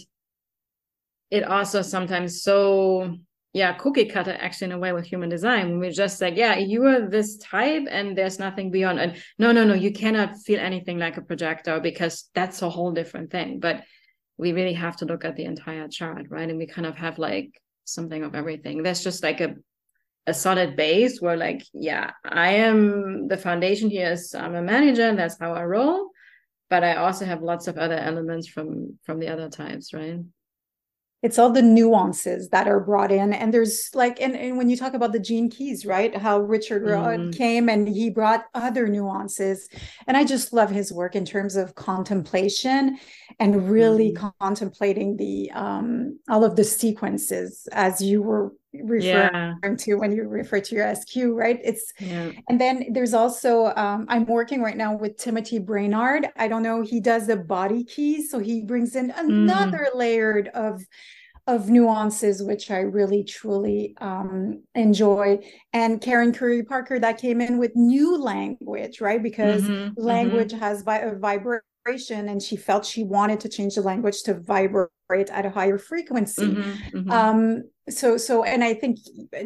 [1.32, 3.16] it also sometimes so
[3.54, 5.78] yeah cookie cutter actually in a way with human design.
[5.78, 9.64] We're just like yeah you are this type and there's nothing beyond and no no
[9.64, 13.60] no you cannot feel anything like a projector because that's a whole different thing.
[13.60, 13.82] But
[14.36, 16.48] we really have to look at the entire chart right?
[16.50, 18.82] And we kind of have like something of everything.
[18.82, 19.56] There's just like a
[20.26, 23.88] a solid base where like yeah i am the foundation.
[23.88, 26.10] Here is i'm a manager and that's how i roll.
[26.68, 30.20] But i also have lots of other elements from from the other types right
[31.22, 34.76] it's all the nuances that are brought in and there's like and, and when you
[34.76, 37.30] talk about the gene keys right how richard mm-hmm.
[37.30, 39.68] came and he brought other nuances
[40.06, 42.98] and i just love his work in terms of contemplation
[43.38, 44.28] and really mm-hmm.
[44.40, 49.02] contemplating the um all of the sequences as you were referring
[49.62, 49.74] yeah.
[49.78, 51.60] to when you refer to your SQ, right?
[51.62, 52.32] It's yeah.
[52.48, 56.28] and then there's also um, I'm working right now with Timothy Brainard.
[56.36, 59.98] I don't know, he does the body keys, so he brings in another mm.
[59.98, 60.82] layered of
[61.48, 65.40] of nuances which I really truly um, enjoy.
[65.72, 69.22] And Karen Curry Parker that came in with new language, right?
[69.22, 70.00] Because mm-hmm, mm-hmm.
[70.00, 70.60] language mm-hmm.
[70.60, 74.90] has vi- a vibration, and she felt she wanted to change the language to vibrate
[75.30, 76.46] at a higher frequency.
[76.46, 77.10] Mm-hmm, mm-hmm.
[77.10, 78.98] um, so so and i think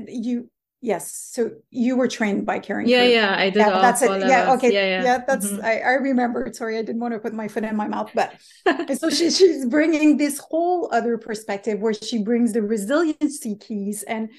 [0.09, 0.51] you
[0.83, 4.21] yes so you were trained by karen yeah yeah i did yeah, that's it.
[4.21, 4.73] yeah okay.
[4.73, 5.03] Yeah, yeah.
[5.03, 5.65] yeah that's mm-hmm.
[5.65, 8.35] I, I remember sorry i didn't want to put my foot in my mouth but
[8.99, 14.31] so she, she's bringing this whole other perspective where she brings the resiliency keys and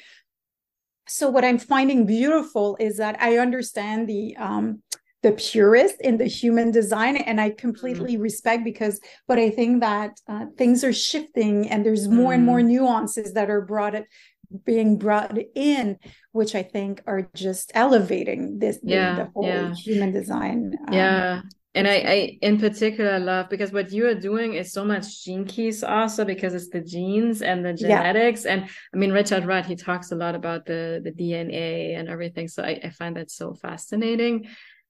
[1.07, 4.83] so what i'm finding beautiful is that i understand the um
[5.27, 8.21] the purist in the human design and i completely mm.
[8.21, 12.35] respect because but i think that uh, things are shifting and there's more mm.
[12.35, 12.67] and more mm.
[12.67, 13.95] nuances that are brought
[14.65, 15.97] being brought in
[16.31, 19.73] which i think are just elevating this yeah, the, the whole yeah.
[19.73, 21.41] human design um, yeah
[21.75, 25.45] and I, I in particular love because what you are doing is so much gene
[25.45, 28.53] keys also because it's the genes and the genetics yeah.
[28.53, 32.47] and i mean richard rudd he talks a lot about the the dna and everything
[32.47, 34.47] so I, I find that so fascinating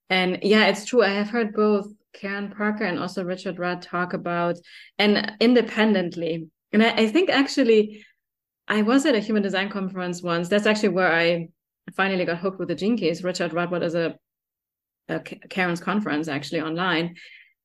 [0.10, 1.04] and yeah, it's true.
[1.04, 4.56] I have heard both Karen Parker and also Richard Rudd talk about
[4.98, 6.48] and independently.
[6.74, 8.06] And I, I think actually
[8.68, 10.50] I was at a human design conference once.
[10.50, 11.50] That's actually where I
[11.96, 12.98] finally got hooked with the gene.
[13.24, 14.16] Richard Rudd was a,
[15.08, 17.16] a Karen's conference actually online.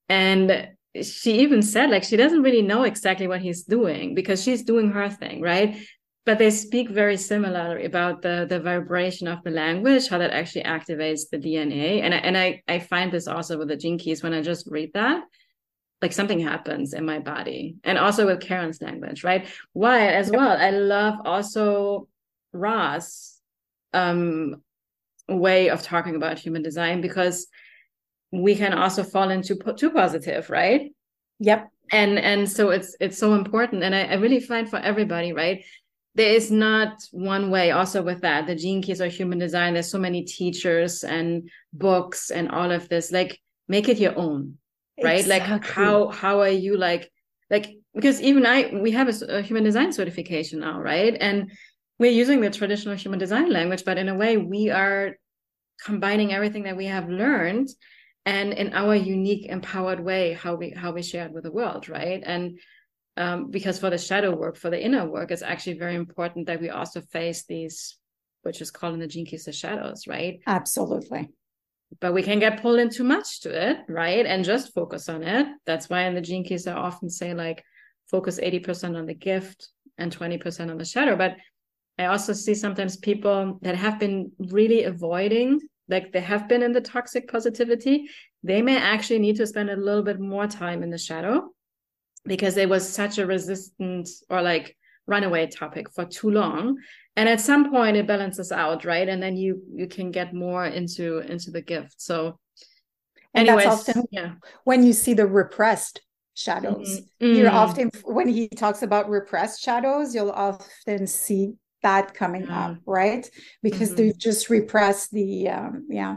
[0.09, 0.69] And
[1.01, 4.91] she even said like she doesn't really know exactly what he's doing because she's doing
[4.91, 5.77] her thing, right?
[6.25, 10.63] But they speak very similarly about the the vibration of the language how that actually
[10.63, 14.23] activates the dna and I, and I I find this also with the gene keys
[14.23, 15.25] when I just read that
[16.03, 17.77] like something happens in my body.
[17.85, 19.47] And also with Karen's language right?
[19.73, 22.09] Why as well I love also
[22.53, 23.41] Ra's
[23.95, 24.57] um
[25.29, 27.47] way of talking about human design because
[28.33, 30.93] we can also fall into too positive right?
[31.39, 31.69] Yep.
[31.93, 33.85] And and so it's it's so important.
[33.85, 35.65] And I, I really find for everybody right
[36.15, 37.71] there is not one way.
[37.71, 39.75] Also with that the gene keys or human design.
[39.75, 43.11] There's so many teachers and books and all of this.
[43.11, 44.59] Like make it your own
[45.03, 45.21] right?
[45.21, 45.53] Exactly.
[45.53, 47.11] like how how are you like
[47.51, 51.17] like because even i we have a, a, human design certification now right?
[51.21, 51.53] And
[51.99, 55.17] we're using the traditional human design language but in a way we are
[55.85, 57.69] combining everything that we have learned
[58.25, 61.89] and in our unique empowered way how we how we share it with the world
[61.89, 62.23] right?
[62.25, 62.59] And
[63.17, 66.61] um, because for the shadow work, for the inner work, it's actually very important that
[66.61, 67.99] we also face these,
[68.43, 70.41] which is called in the gene keys the shadows, right?
[70.47, 71.31] Absolutely.
[72.01, 74.25] But we can get pulled in too much to it, right?
[74.25, 75.47] And just focus on it.
[75.67, 77.63] That's why in the gene keys I often say like
[78.11, 81.15] focus 80% on the gift and 20% on the shadow.
[81.15, 81.37] But
[81.99, 86.73] I also see sometimes people that have been really avoiding, like they have been in
[86.73, 88.09] the toxic positivity,
[88.43, 91.51] they may actually need to spend a little bit more time in the shadow
[92.25, 96.79] because it was such a resistant or like runaway topic for too long
[97.17, 100.65] and at some point it balances out right and then you you can get more
[100.65, 102.39] into into the gift so
[103.35, 104.33] and Anyways, that's often yeah.
[104.65, 106.03] when you see the repressed
[106.35, 107.55] shadows Mm, you're mm.
[107.55, 112.71] often when he talks about repressed shadows you'll often see that coming Yeah.
[112.71, 113.29] up right
[113.63, 113.97] because Mhm.
[113.97, 116.17] they just repress the um yeah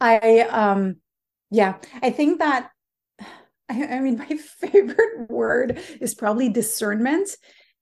[0.00, 0.96] i um
[1.50, 2.70] yeah i think that
[3.68, 7.30] I, I mean my favorite word is probably discernment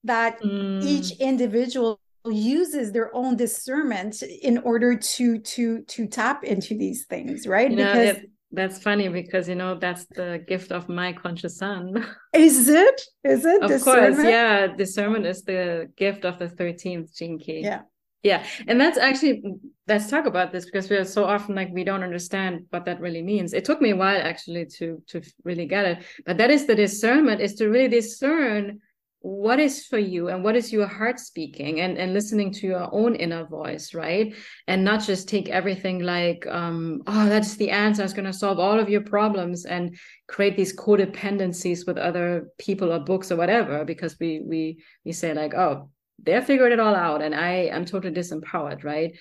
[0.05, 1.19] that each Mm.
[1.19, 7.71] individual uses their own discernment in order to to to tap into these things right
[7.71, 8.17] You know, because
[8.53, 12.05] that's funny because you know that's the gift of my conscious son.
[12.35, 14.67] is it is it of course, discernment yeah.
[14.69, 17.61] Discernment is the gift of the thirteenth gene key.
[17.63, 17.83] yeah
[18.27, 19.41] Yeah, and that's actually
[19.87, 23.01] let's talk about this because we are so often like we don't understand what that
[23.01, 23.53] really means.
[23.53, 26.75] It took me a while actually to to really get it, but that is the
[26.75, 28.81] discernment is to really discern
[29.21, 32.89] what is for you and what is your heart speaking and and listening to your
[32.93, 34.35] own inner voice, right?
[34.67, 38.59] And not just take everything like um oh that's the answer, it's going to solve
[38.59, 43.85] all of your problems and create these codependencies with other people or books or whatever
[43.85, 45.91] because we we we say like oh
[46.23, 49.17] they figured it all out and i am totally disempowered right?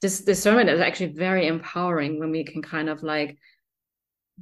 [0.00, 3.36] This discernment is actually very empowering when we can kind of like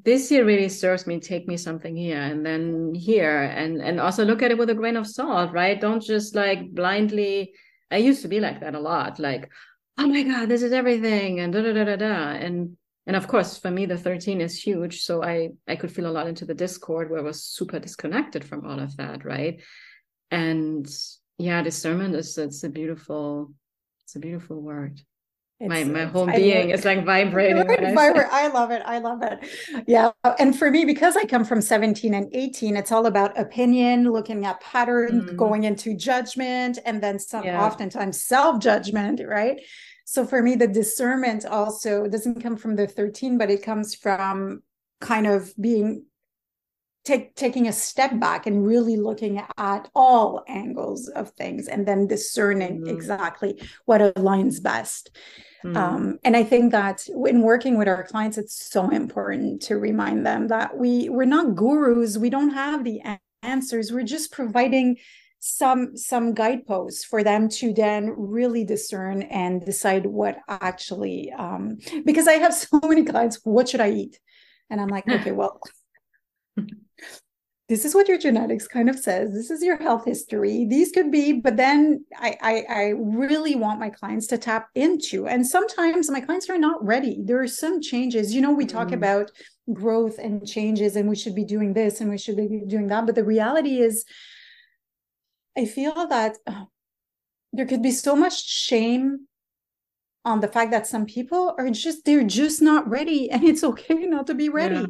[0.04, 4.24] this year really serves me take me something here and then here and and also
[4.24, 5.80] look at it with a grain of salt right?
[5.80, 7.54] Don't just like blindly
[7.90, 9.50] i used to be like that a lot like
[9.98, 13.28] oh my god this is everything and da da da da da and and of
[13.28, 16.44] course for me the 13 is huge so i i could feel a lot into
[16.44, 19.62] the discord where i was super disconnected from all of that right?
[20.30, 20.88] And
[21.38, 23.52] yeah discernment is it's a beautiful
[24.04, 25.00] it's a beautiful word
[25.60, 28.26] my It's- my it's- whole being is like vibrating I.
[28.30, 28.82] I love it.
[28.84, 29.38] I love it.
[29.86, 30.10] Yeah.
[30.38, 34.44] And for me, because I come from 17 and 18, it's all about opinion, looking
[34.44, 35.36] at patterns, Mm.
[35.38, 37.64] going into judgment, and then some Yeah.
[37.64, 39.58] oftentimes self-judgment, right?
[40.04, 44.62] So for me, the discernment also doesn't come from the 13, but it comes from
[45.00, 46.04] kind of being
[47.06, 52.06] take taking a step back and really looking at all angles of things and then
[52.06, 52.88] discerning Mhm.
[52.96, 53.52] exactly
[53.86, 55.10] what aligns best.
[55.64, 55.76] Mm.
[55.76, 60.26] Um, and I think that when working with our clients, it's so important to remind
[60.26, 62.18] them that we we're not gurus.
[62.18, 63.00] We don't have the
[63.42, 63.92] answers.
[63.92, 64.98] We're just providing
[65.38, 71.32] some some guideposts for them to then really discern and decide what actually.
[71.32, 73.40] Um, because I have so many clients.
[73.44, 74.18] What should I eat?
[74.70, 75.60] And I'm like, okay, well.
[77.68, 79.32] This is what your genetics kind of says.
[79.32, 80.66] This is your health history.
[80.70, 85.26] These could be, but then I, I, I really want my clients to tap into.
[85.26, 87.22] And sometimes my clients are not ready.
[87.24, 88.32] There are some changes.
[88.32, 88.94] You know, we talk Mhm.
[88.94, 89.32] about
[89.72, 93.04] growth and changes, and we should be doing this and we should be doing that.
[93.04, 94.04] But the reality is,
[95.56, 96.66] I feel that uh,
[97.52, 99.26] there could be so much shame
[100.24, 104.06] on the fact that some people are just they're just not ready, and it's okay
[104.06, 104.86] not to be ready Yeah.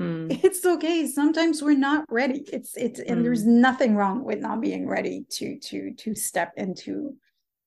[0.00, 0.42] Mm.
[0.42, 4.88] it's okay sometimes we're not ready it's it's and there's nothing wrong with not being
[4.88, 7.14] ready to to to step into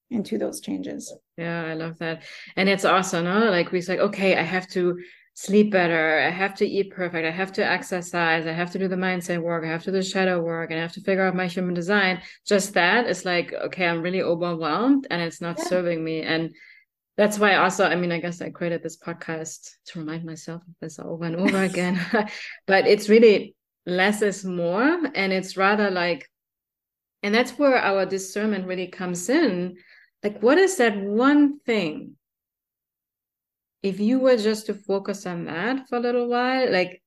[0.09, 2.23] into those changes Yeah, I love that.
[2.55, 4.97] And it's also, no, like we say, okay, I have to
[5.33, 6.19] sleep better.
[6.21, 7.25] I have to eat perfect.
[7.27, 8.47] I have to exercise.
[8.47, 9.65] I have to do the mindset work.
[9.65, 11.73] I have to do the shadow work and I have to figure out my human
[11.73, 12.21] design.
[12.47, 15.65] Just that is like, okay, I'm really overwhelmed and it's not Yeah.
[15.65, 16.21] serving me.
[16.21, 16.55] And
[17.17, 20.73] that's why also, I mean, I guess I created this podcast to remind myself of
[20.81, 21.99] this over and over again.
[22.67, 24.99] but it's really less is more.
[25.13, 26.29] And it's rather like,
[27.23, 29.77] and that's where our discernment really comes in.
[30.23, 32.17] Like, what is that one thing?
[33.81, 37.01] If you were just to focus on that for a little while, like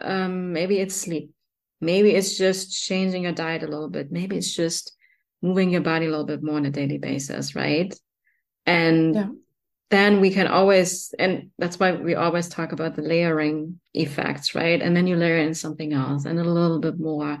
[0.00, 1.30] um, maybe it's sleep,
[1.80, 4.96] maybe it's just changing your diet a little bit, maybe it's just
[5.42, 7.94] moving your body a little bit more on a daily basis, right?
[8.66, 9.28] And Yeah.
[9.90, 14.82] then we can always, and that's why we always talk about the layering effects, right?
[14.82, 17.38] And then you layer in something else and a little bit more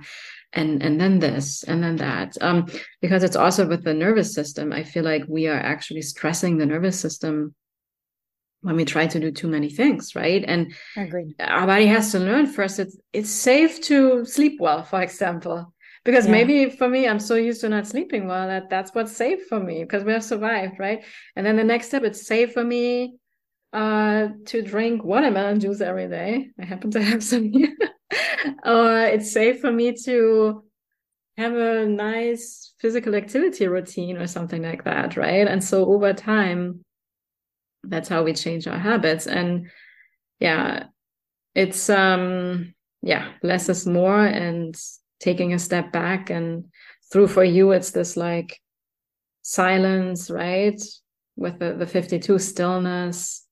[0.52, 2.66] and and then this and then that um
[3.00, 6.66] because it's also with the nervous system i feel like we are actually stressing the
[6.66, 7.54] nervous system
[8.62, 12.18] when we try to do too many things right and agreed our body has to
[12.18, 15.72] learn first it's it's safe to sleep well for example
[16.06, 16.32] because Yeah.
[16.32, 19.60] maybe for me i'm so used to not sleeping well that that's what's safe for
[19.60, 21.04] me because we have survived right?
[21.34, 23.16] And then the next step it's safe for me
[23.72, 26.50] uh to drink watermelon juice every day.
[26.58, 27.76] I happen to have some here.
[28.64, 30.62] Or it's safe for me to
[31.36, 35.46] have a nice physical activity routine or something like that right?
[35.46, 36.84] And so over time
[37.82, 39.26] that's how we change our habits.
[39.26, 39.68] And
[40.40, 40.84] yeah
[41.54, 44.74] it's um yeah less is more and
[45.20, 46.66] taking a step back and
[47.12, 48.60] through for you it's this like
[49.42, 50.80] silence right
[51.36, 53.46] with the, the 52 stillness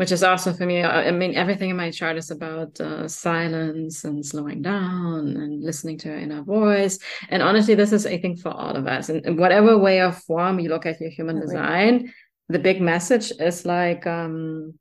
[0.00, 0.82] which is also for me.
[0.82, 5.98] I mean, everything in my chart is about uh, silence and slowing down and listening
[5.98, 6.98] to your inner voice.
[7.28, 9.10] And honestly, this is, I think, for all of us.
[9.10, 12.14] And in whatever way or form you look at your human design,
[12.48, 14.72] the big message is like, um,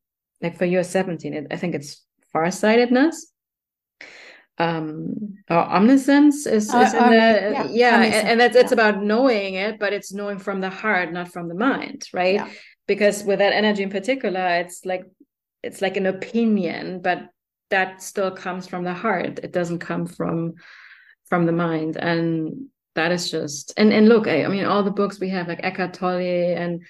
[0.42, 2.02] like for you 17, it, I think it's
[2.32, 3.34] farsightedness
[4.60, 8.62] um or omniscience is, uh, is in um, the yeah, yeah and, and that's yeah.
[8.62, 12.36] it's about knowing it but it's knowing from the heart not from the mind right
[12.36, 12.50] yeah.
[12.86, 15.06] because with that energy in particular it's like
[15.64, 17.30] it's like an opinion but
[17.70, 20.54] that still comes from the heart it doesn't come from
[21.28, 24.92] from the mind and that is just and and look I, I mean all the
[24.92, 26.84] books we have like Eckhart Tolle and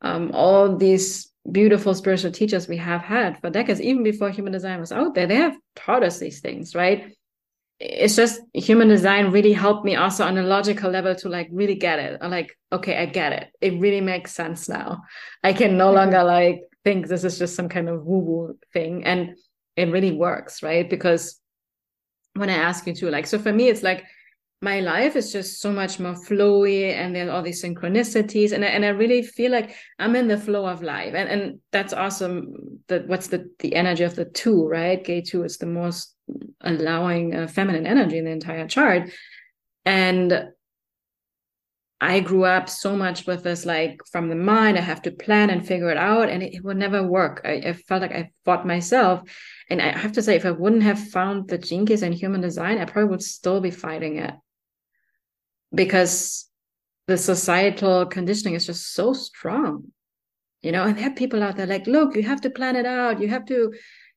[0.00, 4.80] um all these beautiful spiritual teachers we have had for decades, even before human design
[4.80, 7.14] was out there, they have taught us these things, right?
[7.78, 11.76] It's just human design really helped me also on a logical level to like really
[11.76, 12.18] get it.
[12.20, 13.48] I'm like, okay, I get it.
[13.60, 15.02] It really makes sense now.
[15.42, 15.96] I can no mm-hmm.
[15.96, 19.04] longer like think this is just some kind of woo-woo thing.
[19.04, 19.36] And
[19.76, 20.88] it really works, right?
[20.88, 21.40] Because
[22.34, 24.04] when I ask you to, like, so for me, it's like
[24.62, 28.68] my life is just so much more flowy and there's all these synchronicities and I,
[28.68, 31.14] and I really feel like I'm in the flow of life.
[31.14, 35.02] And and that's awesome that what's the the energy of the two right?
[35.02, 36.14] Gate two is the most
[36.60, 39.10] allowing uh, feminine energy in the entire chart.
[39.86, 40.48] And
[42.02, 45.48] I grew up so much with this like from the mind I have to plan
[45.48, 47.40] and figure it out and it, it would never work.
[47.44, 49.22] I, I felt like I fought myself.
[49.70, 52.40] And I have to say, if I wouldn't have found the gene keys and human
[52.40, 54.34] design, I probably would still be fighting it
[55.74, 56.48] because
[57.06, 59.90] the societal conditioning is just so strong
[60.62, 63.20] you know and are people out there like look you have to plan it out.
[63.20, 63.72] You have to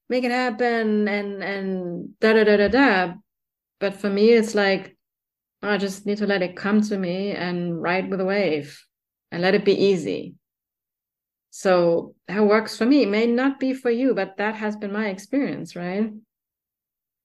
[0.09, 3.13] make it happen and and da da da da da.
[3.79, 4.95] But for me it's like
[5.61, 8.83] oh, i just need to let it come to me and ride with the wave
[9.31, 10.35] and let it be easy.
[11.51, 13.03] So that works for me.
[13.03, 16.11] It may not be for you but that has been my experience right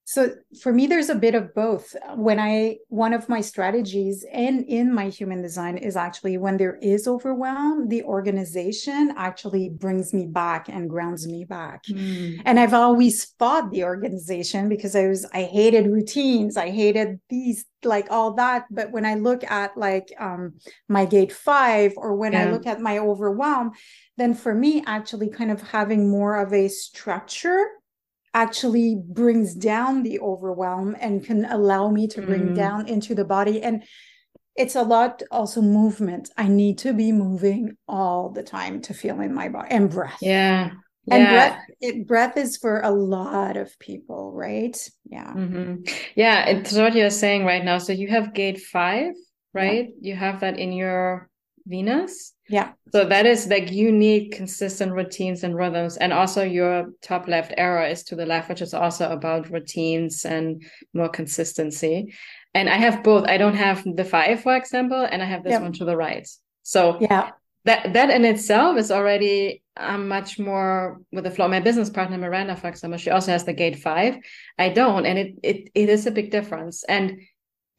[0.09, 1.95] so for me, there's a bit of both.
[2.15, 6.77] When I, one of my strategies and in my human design is actually when there
[6.81, 11.83] is overwhelm, the organization actually brings me back and grounds me back.
[11.85, 12.41] Mm.
[12.43, 16.57] And I've always fought the organization because I was, I hated routines.
[16.57, 18.65] I hated these, like all that.
[18.71, 20.55] But when I look at like um,
[20.87, 22.47] my gate five or when yeah.
[22.47, 23.73] I look at my overwhelm,
[24.17, 27.67] then for me, actually kind of having more of a structure
[28.33, 32.55] actually brings down the overwhelm and can allow me to bring mm.
[32.55, 33.83] down into the body and
[34.55, 39.19] it's a lot also movement i need to be moving all the time to feel
[39.21, 40.71] in my body and breath yeah
[41.11, 41.31] and yeah.
[41.31, 45.75] breath it, breath is for a lot of people right yeah mm-hmm.
[46.15, 49.13] yeah it's what you're saying right now so you have gate five
[49.53, 50.09] right yeah.
[50.11, 51.29] you have that in your
[51.69, 52.71] venus yeah.
[52.91, 55.97] So that is like you need consistent routines and rhythms.
[55.97, 60.25] And also your top left arrow is to the left, which is also about routines
[60.25, 60.63] and
[60.93, 62.13] more consistency.
[62.55, 63.25] And I have both.
[63.27, 66.27] I don't have the five, for example, and I have this one to the right.
[66.63, 67.31] So yeah.
[67.65, 71.47] That that in itself is already um, much more with the flow.
[71.49, 74.15] My business partner Miranda, for example, she also has the gate five.
[74.57, 76.83] I don't, and it it it is a big difference.
[76.85, 77.19] And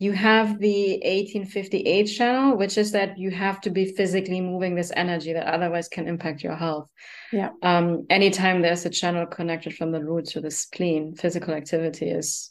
[0.00, 4.90] you have the 1858 channel, which is that you have to be physically moving this
[4.96, 6.88] energy that otherwise can impact your health.
[7.30, 7.50] Yeah.
[7.62, 12.50] Um, anytime there's a channel connected from the root to the spleen, physical activity is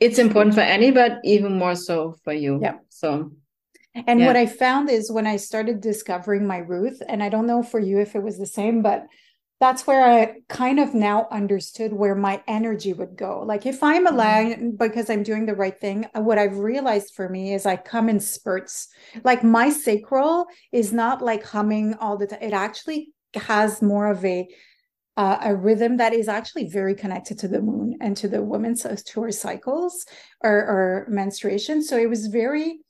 [0.00, 2.60] it's important for any, but even more so for you.
[2.62, 2.78] Yeah.
[2.88, 3.30] So
[4.06, 4.26] and yeah.
[4.26, 7.78] what I found is when I started discovering my root, and I don't know for
[7.78, 9.06] you if it was the same, but
[9.58, 13.40] that's where I kind of now understood where my energy would go.
[13.40, 14.14] Like if I'm mm-hmm.
[14.14, 18.08] aligned because I'm doing the right thing, what I've realized for me is I come
[18.08, 18.88] in spurts.
[19.24, 22.42] Like my sacral is not like humming all the time.
[22.42, 24.46] It actually has more of a
[25.16, 28.82] uh, a rhythm that is actually very connected to the moon and to the woman's
[28.82, 30.04] to her cycles
[30.42, 31.82] or, or menstruation.
[31.82, 32.80] So it was very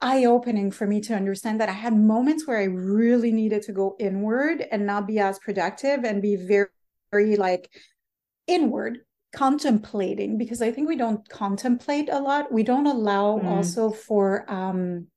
[0.00, 3.72] eye opening for me to understand that I had moments where I really needed to
[3.72, 6.68] go inward and not be as productive and be very,
[7.10, 7.70] very like
[8.46, 9.00] inward
[9.34, 12.52] contemplating because I think we don't contemplate a lot.
[12.52, 13.44] We don't allow mm.
[13.44, 15.08] also for um,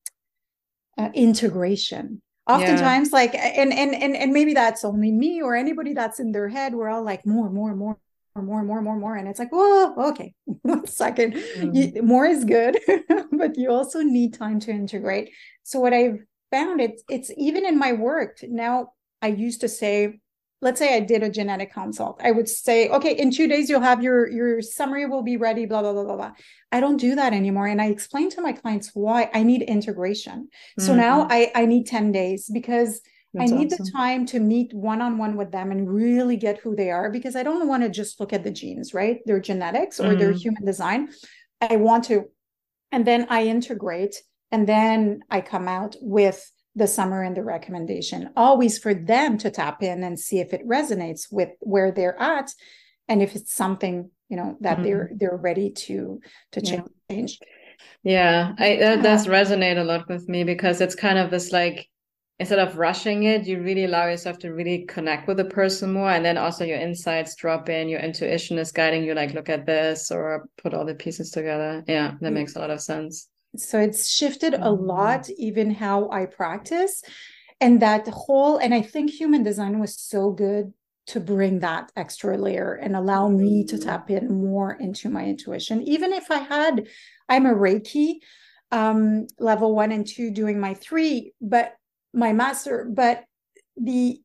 [0.98, 2.22] uh, integration.
[2.50, 3.16] Oftentimes, yeah.
[3.16, 6.74] like, and and and and maybe that's only me or anybody that's in their head.
[6.74, 8.00] We're all like more, more, more,
[8.42, 9.16] more, and more, more, more.
[9.16, 11.34] And it's like, whoa, okay, one second.
[11.34, 11.96] Mm.
[11.96, 12.78] You, more is good,
[13.32, 15.32] but you also need time to integrate.
[15.64, 16.20] So what I've
[16.52, 18.92] found it's it's even in my work now.
[19.20, 20.20] I used to say,
[20.62, 22.22] let's say I did a genetic consult.
[22.24, 25.66] I would say, okay, in two days you'll have your your summary will be ready.
[25.66, 26.32] Blah blah blah blah blah.
[26.72, 30.50] I don't do that anymore, and I explain to my clients why I need integration.
[30.80, 30.98] So mm-hmm.
[30.98, 33.02] now I I need ten days because
[33.34, 33.86] That's I need awesome.
[33.86, 37.12] the time to meet one on one with them and really get who they are
[37.12, 39.20] because I don't want to just look at the genes, right?
[39.26, 40.20] Their genetics or mm-hmm.
[40.20, 41.10] their human design.
[41.60, 42.26] I want to,
[42.92, 44.16] and then I integrate
[44.52, 49.52] and then I come out with the summary and the recommendation, always for them to
[49.52, 52.52] tap in and see if it resonates with where they're at
[53.08, 54.84] and if it's something you know that mm-hmm.
[54.84, 56.20] they're they're ready to
[56.52, 57.40] to change.
[58.04, 61.88] Yeah, I that does resonate a lot with me because it's kind of this like
[62.40, 66.12] instead of rushing it, you really allow yourself to really connect with the person more.
[66.12, 69.66] And then also your insights drop in, your intuition is guiding you, like, look at
[69.66, 71.84] this or put all the pieces together.
[71.88, 73.28] Yeah, that makes a lot of sense.
[73.56, 74.86] So it's shifted a mm-hmm.
[74.86, 77.04] lot, even how I practice.
[77.60, 80.74] And that whole, and I think human design was so good
[81.08, 83.90] to bring that extra layer and allow me to mm-hmm.
[83.90, 85.82] tap in more into my intuition.
[85.82, 86.88] Even if I had,
[87.30, 88.18] I'm a Reiki
[88.72, 91.74] um, level one and two doing my three, but
[92.18, 93.24] my master, but
[93.76, 94.20] the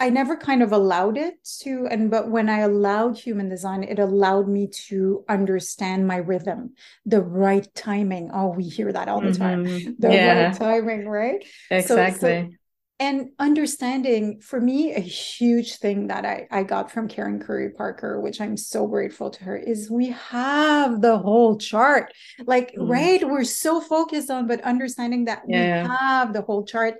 [0.00, 3.98] I never kind of allowed it to, and but when I allowed human design, it
[3.98, 6.74] allowed me to understand my rhythm,
[7.04, 8.30] the right timing.
[8.32, 9.66] Oh, we hear that all the time.
[9.66, 9.92] Mm-hmm.
[9.98, 10.46] The yeah.
[10.46, 11.44] right timing, right?
[11.70, 12.18] Exactly.
[12.20, 12.57] So, so
[13.00, 18.20] and understanding for me a huge thing that I, I got from karen curry parker
[18.20, 22.12] which i'm so grateful to her is we have the whole chart
[22.46, 22.88] like mm.
[22.88, 25.82] right we're so focused on but understanding that yeah.
[25.82, 26.94] we have the whole chart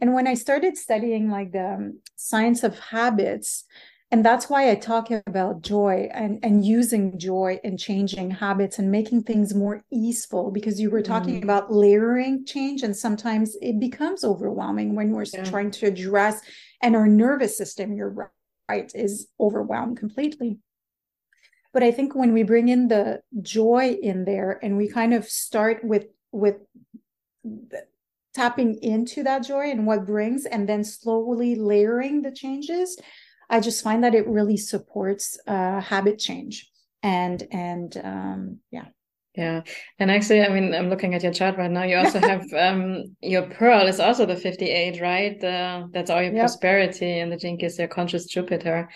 [0.00, 3.64] and when i started studying like the um, science of habits
[4.10, 8.90] and that's why i talk about joy and and using joy and changing habits and
[8.90, 11.44] making things more easeful because you were talking mm.
[11.44, 15.44] about layering change and sometimes it becomes overwhelming when we're yeah.
[15.44, 16.40] trying to address
[16.82, 18.32] and our nervous system you're
[18.68, 20.58] right is overwhelmed completely
[21.72, 25.24] but i think when we bring in the joy in there and we kind of
[25.24, 26.56] start with with
[28.34, 32.96] tapping into that joy and what brings and then slowly layering the changes
[33.50, 36.70] I just find that it really supports uh, habit change
[37.02, 38.86] and and um, yeah.
[39.34, 39.62] Yeah,
[40.00, 41.84] and actually, I mean, I'm looking at your chart right now.
[41.84, 45.44] You also have um, your pearl is also the 58, right?
[45.44, 46.40] Uh, that's all your yep.
[46.40, 48.88] prosperity, and the Gene is your conscious Jupiter.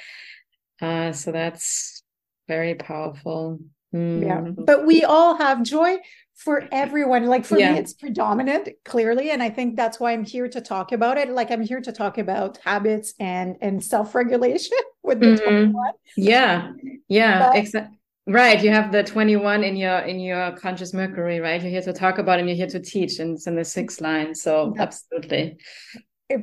[0.80, 2.02] Uh, so that's
[2.48, 3.60] very powerful.
[3.94, 4.22] Mm.
[4.22, 5.98] Yeah, but we all have joy
[6.42, 7.26] for everyone.
[7.26, 7.72] Like for yeah.
[7.72, 11.28] me it's predominant clearly and i think that's why i'm here to talk about it.
[11.30, 15.72] Like i'm here to talk about habits and and self-regulation with the mm-hmm.
[15.72, 16.72] 21 yeah.
[17.08, 21.60] Yeah exactly right you have the 21 in your in your conscious mercury right?
[21.60, 24.00] You're here to talk about and you're here to teach and it's in the sixth
[24.00, 25.58] line so absolutely.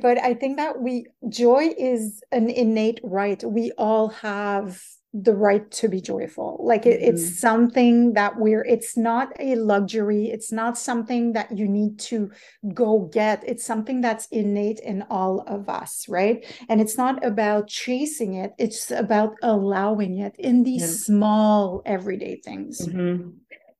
[0.00, 3.42] But i think that we joy is an innate right.
[3.42, 4.80] We all have
[5.12, 7.14] the right to be joyful like it, mm-hmm.
[7.14, 12.30] it's something that we're it's not a luxury it's not something that you need to
[12.74, 17.66] go get it's something that's innate in all of us right and it's not about
[17.66, 20.86] chasing it it's about allowing it in these yeah.
[20.86, 23.30] small everyday things mm-hmm.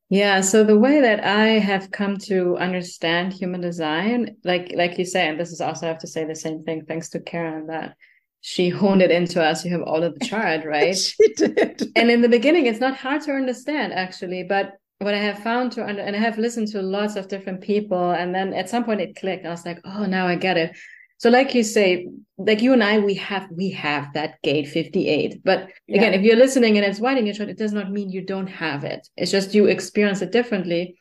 [0.08, 5.04] yeah so the way that i have come to understand human design like like you
[5.04, 7.68] say and this is also i have to say the same thing thanks to karen
[7.68, 7.94] that
[8.40, 9.64] she honed it into us.
[9.64, 10.96] You have all of the chart, right?
[10.96, 11.90] she did.
[11.96, 15.72] And in the beginning, it's not hard to understand actually, but what I have found
[15.72, 18.84] to under, and I have listened to lots of different people, and then at some
[18.84, 19.46] point it clicked.
[19.46, 20.76] I was like, oh, now I get it.
[21.16, 25.42] So, like you say, like you and I, we have we have that gate 58.
[25.44, 26.18] But again, yeah.
[26.18, 28.46] if you're listening and it's white in your chart, it does not mean you don't
[28.46, 29.06] have it.
[29.16, 30.96] It's just you experience it differently.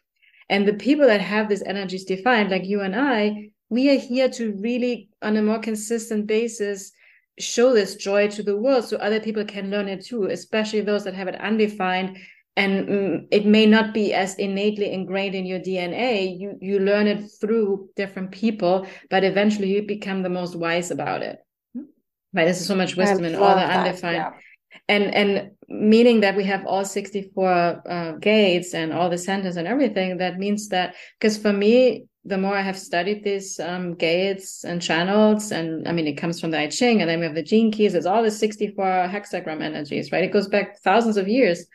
[0.49, 4.29] And the people that have these energies defined, like you and I, we are here
[4.29, 6.91] to really, on a more consistent basis,
[7.39, 11.03] show this joy to the world so other people can learn it too, especially those
[11.05, 12.17] that have it undefined.
[12.57, 16.37] And mm, it may not be as innately ingrained in your DNA.
[16.37, 21.21] You you learn it through different people, but eventually you become the most wise about
[21.21, 21.39] it.
[22.33, 22.45] Right?
[22.45, 24.15] There's so much wisdom in all the undefined.
[24.15, 24.31] yeah.
[24.89, 29.67] And and meaning that we have all 64 uh, gates and all the centers and
[29.67, 34.63] everything, that means that because for me, the more I have studied these um, gates
[34.63, 37.35] and channels, and I mean, it comes from the I Ching, and then we have
[37.35, 37.95] the gene keys.
[37.95, 40.23] It's all the 64 hexagram energies, right?
[40.23, 41.65] It goes back thousands of years.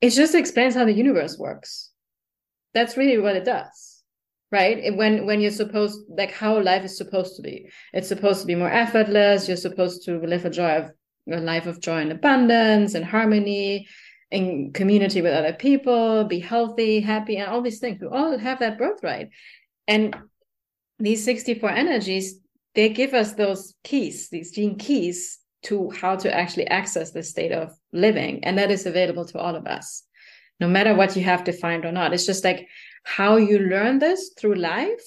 [0.00, 1.90] It just explains how the universe works.
[2.72, 4.02] That's really what it does,
[4.50, 4.96] right?
[4.96, 7.68] When when you're supposed, like how life is supposed to be.
[7.92, 9.46] It's supposed to be more effortless.
[9.46, 10.90] You're supposed to live a joy of
[11.30, 13.86] a life of joy and abundance and harmony
[14.30, 18.00] in community with other people, be healthy, happy, and all these things.
[18.00, 19.30] We all have that birthright.
[19.86, 20.16] And
[20.98, 22.40] these 64 energies,
[22.74, 27.52] they give us those keys, these gene keys to how to actually access the state
[27.52, 28.44] of living.
[28.44, 30.04] And that is available to all of us,
[30.60, 32.12] no matter what you have defined or not.
[32.12, 32.68] It's just like
[33.04, 35.02] how you learn this through life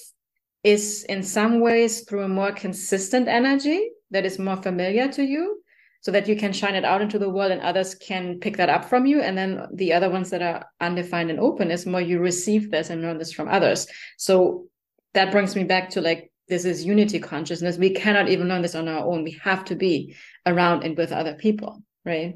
[0.64, 5.62] is in some ways through a more consistent energy that is more familiar to you
[6.08, 8.70] so that you can shine it out into the world and others can pick that
[8.70, 9.20] up from you.
[9.20, 12.90] And then the other ones that are undefined and open is more you receive this
[12.90, 13.88] and learn this from others.
[14.18, 14.68] So
[15.16, 17.78] that brings me back to like this is unity consciousness.
[17.78, 19.26] We cannot even learn this on our own.
[19.26, 22.36] We have to be around and with other people right?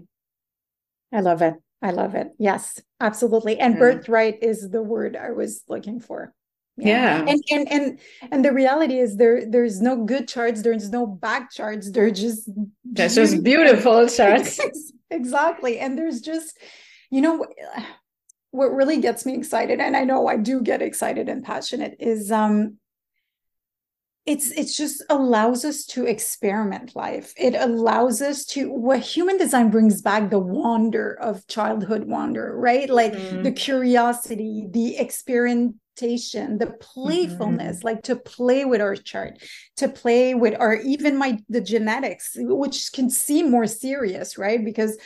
[1.14, 1.54] I love it.
[1.82, 2.28] I love it.
[2.38, 3.58] Yes absolutely.
[3.58, 3.80] And yeah.
[3.80, 6.34] birthright is the word i was looking for
[6.82, 7.26] yeah.
[7.28, 8.00] and and and
[8.32, 12.50] and the reality is there there's no good charts there's no bad charts they're just
[12.84, 14.60] there's just beautiful charts.
[15.10, 15.78] Exactly.
[15.80, 16.58] And there's just
[17.10, 17.46] you know
[18.52, 22.32] what really gets me excited and i know i do get excited and passionate is
[22.32, 22.78] um
[24.26, 27.34] it's it's just allows us to experiment life.
[27.38, 32.90] It allows us to what human design brings back the wonder of childhood wonder right?
[32.90, 33.42] Like mm-hmm.
[33.42, 35.74] the curiosity the experience
[36.58, 37.88] the playfulness mm-hmm.
[37.88, 39.38] like to play with our chart
[39.78, 44.98] to play with or even my the genetics which can seem more serious right because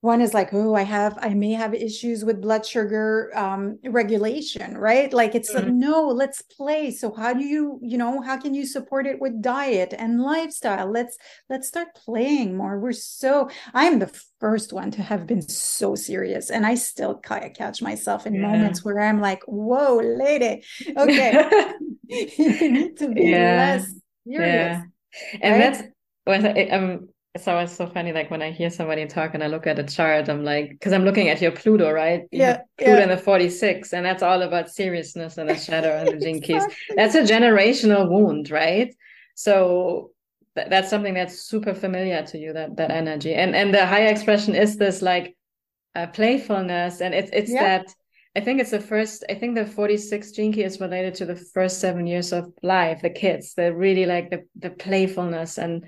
[0.00, 4.76] one is like oh i have i may have issues with blood sugar um, regulation
[4.76, 5.66] right like it's mm-hmm.
[5.66, 9.20] like no let's play so how do you you know how can you support it
[9.20, 14.90] with diet and lifestyle let's let's start playing more we're so i'm the first one
[14.90, 18.40] to have been so serious and i still catch myself in yeah.
[18.40, 20.62] moments where i'm like whoa lady
[20.96, 21.50] okay
[22.08, 23.56] you need to be yeah.
[23.56, 23.86] less
[24.26, 24.82] serious yeah.
[25.42, 25.72] and right?
[25.72, 25.82] that's
[26.24, 29.66] when Um it's always so funny like when i hear somebody talk and i look
[29.66, 33.02] at a chart i'm like because i'm looking at your pluto right yeah pluto yeah.
[33.04, 36.64] in the 46 and that's all about seriousness and the shadow and the gene keys
[36.96, 38.94] that's a generational wound right
[39.36, 40.10] so
[40.56, 44.08] th- that's something that's super familiar to you that that energy and and the higher
[44.08, 45.36] expression is this like
[45.94, 47.78] uh, playfulness and it's it's yeah.
[47.78, 47.94] that
[48.36, 49.24] I think it's the first.
[49.28, 53.02] I think the forty six gene is related to the first seven years of life.
[53.02, 55.84] The kids, the really like the the playfulness and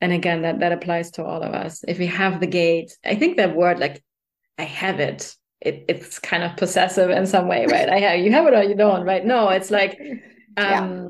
[0.00, 1.84] and again that that applies to all of us.
[1.86, 4.02] If we have the gate i think that word like
[4.58, 7.88] i have it, it it's kind of possessive in some way right?
[7.88, 9.24] I have you have it or you don't right?
[9.24, 9.98] No it's like
[10.56, 11.08] um yeah.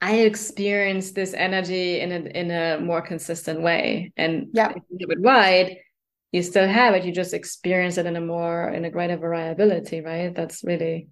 [0.00, 4.12] i experience this energy in a in a more consistent way.
[4.16, 4.70] And yeah.
[4.70, 5.78] if it wide
[6.30, 7.04] you still have it.
[7.04, 10.34] You just experience it in a more in a greater variability right?
[10.34, 11.08] That's really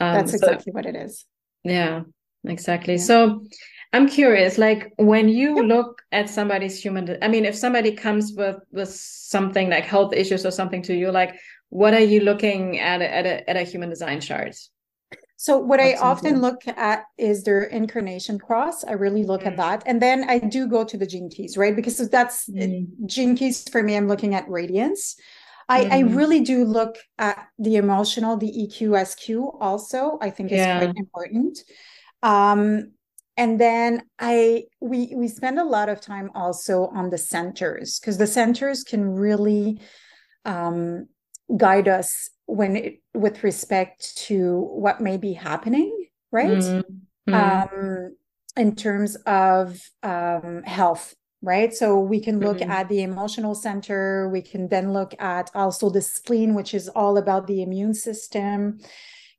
[0.00, 1.24] um, that's exactly so, what it is.
[1.64, 2.02] Yeah
[2.44, 2.94] exactly.
[2.94, 3.00] Yeah.
[3.00, 3.44] so
[3.92, 5.64] I'm curious, like when you yep.
[5.66, 10.46] look at somebody's human, I mean, if somebody comes with with something like health issues
[10.46, 11.38] or something to you, like
[11.68, 14.56] what are you looking at at a, at a human design chart?
[15.36, 18.84] So what What's I often look at is their incarnation cross.
[18.84, 19.48] I really look mm.
[19.48, 21.74] at that, and then I do go to the gene keys, right?
[21.74, 22.86] Because that's mm.
[23.06, 23.96] gene keys for me.
[23.96, 25.16] I'm looking at radiance.
[25.68, 25.92] I, mm.
[25.92, 30.18] I really do look at the emotional, the EQ, SQ also.
[30.22, 30.78] I think is yeah.
[30.78, 31.58] quite important.
[32.22, 32.92] Um,
[33.36, 38.18] and then i we we spend a lot of time also on the centers because
[38.18, 39.80] the centers can really
[40.44, 41.06] um,
[41.56, 47.34] guide us when it, with respect to what may be happening right mm-hmm.
[47.34, 48.16] um,
[48.56, 52.70] in terms of um, health right so we can look mm-hmm.
[52.70, 57.16] at the emotional center we can then look at also the spleen which is all
[57.16, 58.78] about the immune system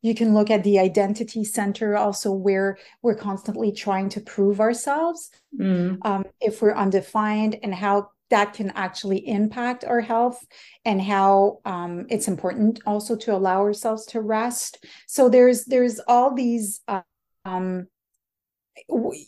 [0.04, 5.30] you can look at the identity center also where we're constantly trying to prove ourselves
[5.58, 5.96] mm.
[6.04, 10.44] um, if we're undefined and how that can actually impact our health
[10.84, 16.34] and how um, it's important also to allow ourselves to rest so there's there's all
[16.34, 17.00] these uh,
[17.46, 17.86] um,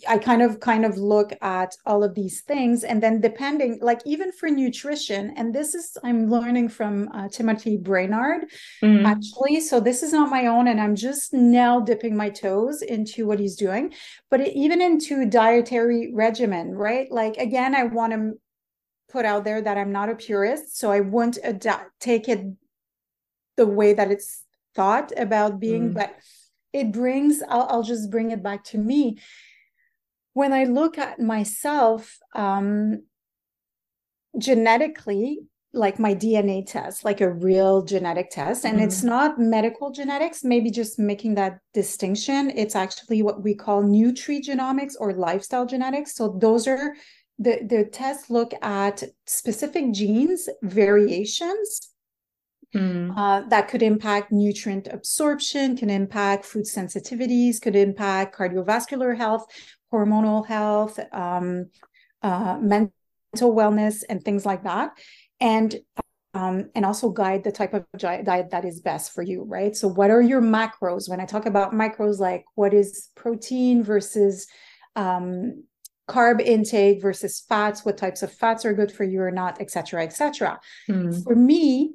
[0.09, 4.01] I kind of kind of look at all of these things, and then depending, like
[4.05, 8.47] even for nutrition, and this is I'm learning from uh, Timothy Brainard
[8.83, 9.07] mm-hmm.
[9.07, 9.61] actually.
[9.61, 13.39] So this is not my own, and I'm just now dipping my toes into what
[13.39, 13.95] he's doing,
[14.31, 17.11] but it, even into dietary regimen, right?
[17.11, 18.33] Like again, I want to
[19.09, 22.45] put out there that I'm not a purist, so I won't adapt, take it
[23.57, 24.43] the way that it's
[24.75, 25.99] thought about being, mm-hmm.
[25.99, 26.17] but
[26.77, 29.19] it brings I'll, I'll, just bring it back to me
[30.35, 33.03] when i look at myself um
[34.39, 35.41] genetically
[35.73, 38.87] like my dna test like a real genetic test and mm-hmm.
[38.87, 44.95] it's not medical genetics maybe just making that distinction it's actually what we call nutrigenomics
[45.01, 46.95] or lifestyle genetics so those are
[47.39, 51.96] the the tests look at specific genes variations
[52.77, 53.17] Mm.
[53.17, 59.47] Uh, that could impact nutrient absorption, can impact food sensitivities, could impact cardiovascular health,
[59.93, 61.71] hormonal health, um,
[62.23, 62.93] uh, mental
[63.55, 64.91] wellness, and things like that.
[65.41, 65.75] And
[66.35, 69.75] um, and also guide the type of diet that is best for you, right?
[69.75, 71.09] So, what are your macros?
[71.09, 74.47] When I talk about macros, like what is protein versus
[74.97, 75.65] um,
[76.09, 79.71] carb intake versus fats, what types of fats are good for you or not, et
[79.71, 80.61] cetera, et cetera.
[80.91, 81.25] Mm.
[81.25, 81.95] For me,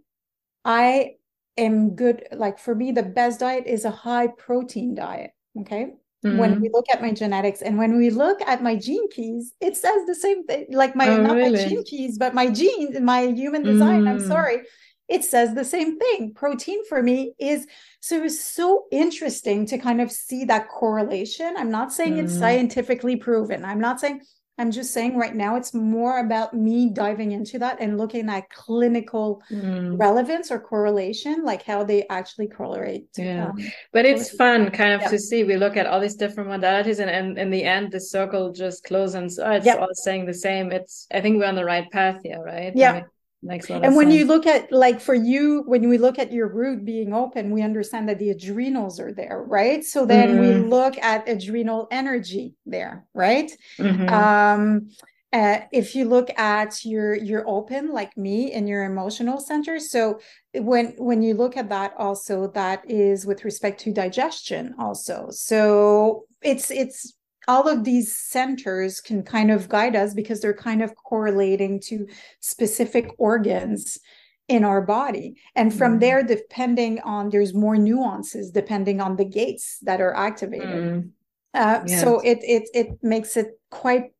[0.64, 1.16] I
[1.58, 2.28] am good.
[2.32, 5.32] Like for me, the best diet is a high protein diet.
[5.60, 5.94] Okay.
[6.26, 6.38] Mm-hmm.
[6.38, 9.76] When we look at my genetics and when we look at my gene keys, it
[9.76, 10.68] says the same thing.
[10.70, 11.64] Like my oh, not really?
[11.64, 14.04] my gene keys, but my gene, my human design.
[14.04, 14.10] Mm.
[14.10, 14.60] I'm sorry,
[15.08, 16.34] it says the same thing.
[16.36, 17.66] Protein for me is
[18.02, 21.56] so it's so interesting to kind of see that correlation.
[21.58, 22.24] I'm not saying mm.
[22.24, 23.66] it's scientifically proven.
[23.66, 24.22] I'm not saying
[24.58, 28.50] I'm just saying right now it's more about me diving into that and looking at
[28.50, 30.00] clinical mm.
[30.00, 33.08] relevance or correlation, like how they actually correlate.
[33.18, 33.48] Yeah.
[33.48, 35.08] Um, but it's fun kind of yeah.
[35.08, 35.44] to see.
[35.44, 38.84] We look at all these different modalities and, and in the end the circle just
[38.84, 39.40] closes.
[39.40, 39.80] Oh, it's yep.
[39.80, 40.72] all saying the same.
[40.72, 42.74] It's I think we're on the right path here, right?
[42.76, 43.04] Yeah.
[43.44, 44.20] Makes and when sense.
[44.20, 47.64] you look at like for you when we look at your root being open we
[47.64, 50.40] understand that the adrenals are there right so then mm.
[50.42, 54.08] we look at adrenal energy there right mm-hmm.
[54.10, 54.90] um
[55.34, 60.20] uh, if you look at your your open like me and your emotional center so
[60.54, 66.26] when when you look at that also that is with respect to digestion also so
[66.44, 67.14] it's it's
[67.48, 72.08] all of these centers can kind of guide us because they're kind of correlating to
[72.40, 74.00] specific organs
[74.48, 76.02] in our body and from mm.
[76.02, 81.10] there depending on there's more nuances depending on the gates that are activated mm.
[81.54, 82.02] uh, yes.
[82.02, 84.12] so it it it makes it quite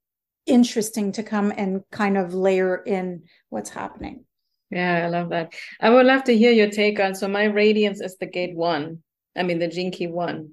[0.46, 4.24] interesting to come and kind of layer in what's happening
[4.70, 8.00] yeah i love that i would love to hear your take on so my radiance
[8.00, 9.00] is the gate one
[9.36, 10.50] i mean the key one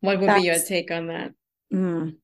[0.00, 1.32] what would That's, be your take on that?
[1.72, 2.16] Mm,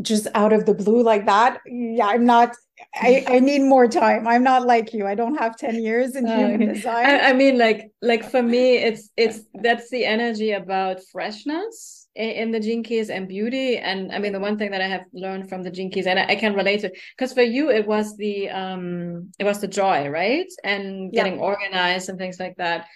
[0.00, 1.60] just out of the blue like that.
[1.66, 2.54] Yeah, I'm not.
[2.94, 4.28] I, I need more time.
[4.28, 5.06] I'm not like you.
[5.06, 7.06] I don't have 10 years in oh, human design.
[7.06, 12.50] I, I mean, like, like for me, it's it's that's the energy about freshness in
[12.50, 15.48] the gene keys and beauty and i mean the one thing that i have learned
[15.50, 18.16] from the gene keys and i, I can relate to because for you it was
[18.16, 21.42] the um it was the joy right and getting yeah.
[21.42, 22.86] organized and things like that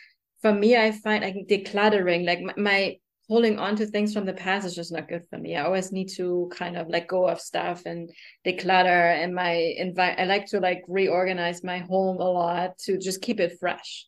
[0.40, 2.96] for me i find like decluttering like my, my
[3.31, 5.57] holding on to things from the past is just not good for me.
[5.57, 8.11] I always need to kind of let go of stuff and
[8.45, 13.22] declutter and my invite I like to like reorganize my home a lot to just
[13.22, 14.07] keep it fresh.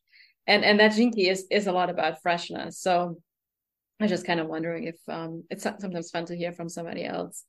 [0.48, 2.80] And and that gene key is is a lot about freshness.
[2.80, 3.16] So
[4.00, 7.44] I'm just kind of wondering if um it's sometimes fun to hear from somebody else.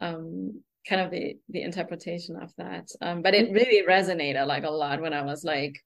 [0.00, 2.88] Um kind of the the interpretation of that.
[3.02, 5.84] Um but it really resonated like a lot when I was like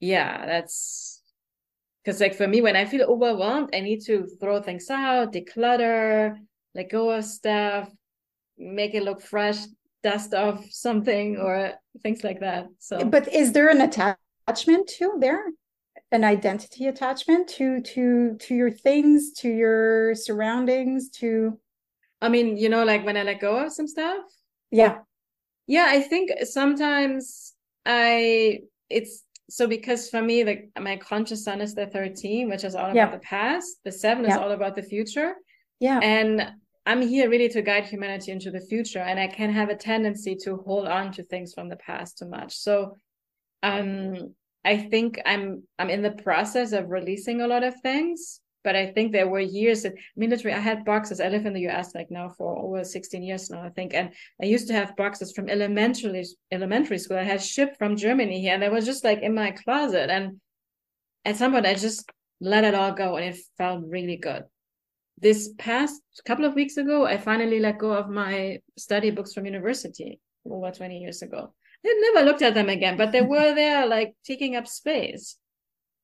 [0.00, 1.19] yeah, that's
[2.04, 6.36] because like for me when i feel overwhelmed i need to throw things out declutter
[6.74, 7.88] let go of stuff
[8.58, 9.58] make it look fresh
[10.02, 11.72] dust off something or
[12.02, 13.04] things like that so.
[13.04, 15.44] But is there an attachment to there?
[16.12, 21.58] An identity attachment to to to your things to your surroundings to
[22.20, 24.24] i mean you know like when i let go of some stuff?
[24.72, 24.98] Yeah.
[25.68, 27.54] Yeah i think sometimes
[27.86, 32.74] i it's so because for me like my conscious sun is the 13 which is
[32.74, 33.10] all about yeah.
[33.10, 34.32] the past the seven yeah.
[34.32, 35.34] is all about the future
[35.80, 36.50] yeah and
[36.86, 40.34] i'm here really to guide humanity into the future and i can have a tendency
[40.34, 42.96] to hold on to things from the past too much so
[43.62, 44.34] um
[44.64, 48.92] i think i'm i'm in the process of releasing a lot of things but I
[48.92, 50.52] think there were years that military.
[50.54, 51.20] I had boxes.
[51.20, 53.94] I live in the US like now for over 16 years now, I think.
[53.94, 57.18] And I used to have boxes from elementary elementary school.
[57.18, 60.10] I had shipped from Germany here and they was just like in my closet.
[60.10, 60.40] And
[61.24, 64.44] at some point I just let it all go and it felt really good.
[65.18, 69.44] This past couple of weeks ago, I finally let go of my study books from
[69.44, 71.52] university over 20 years ago.
[71.84, 75.36] I never looked at them again, but they were there like taking up space.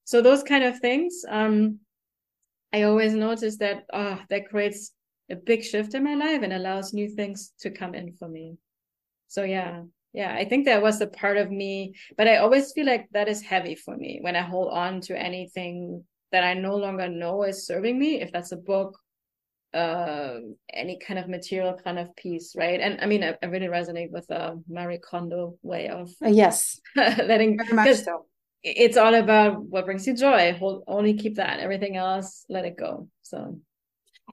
[0.04, 1.24] So those kind of things.
[1.28, 1.80] Um
[2.72, 4.92] I always notice that oh, that creates
[5.30, 8.56] a big shift in my life and allows new things to come in for me.
[9.28, 12.86] So yeah, yeah, I think that was a part of me, but I always feel
[12.86, 16.76] like that is heavy for me when I hold on to anything that I no
[16.76, 18.20] longer know is serving me.
[18.20, 18.98] If that's a book,
[19.74, 20.38] uh,
[20.72, 22.80] any kind of material kind of piece, right?
[22.80, 26.28] And I mean, I, I really resonate with the uh, Marie Kondo way of uh,
[26.28, 28.26] yes, letting very much so
[28.66, 30.54] it's all about what brings you joy.
[30.58, 31.60] Hold only keep that.
[31.60, 33.08] Everything else let it go.
[33.22, 33.60] So.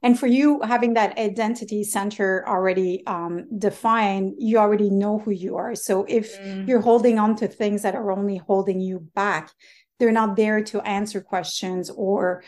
[0.02, 5.56] And for you having that identity center already um, defined you already know who you
[5.56, 5.76] are.
[5.76, 6.66] So if mm.
[6.66, 9.50] you're holding on to things that are only holding you back
[9.98, 12.42] they're not there to answer questions or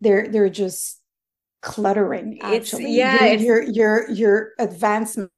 [0.00, 1.00] they're they're just
[1.62, 2.84] cluttering actually.
[2.84, 5.30] it's, yeah your, your your your advancement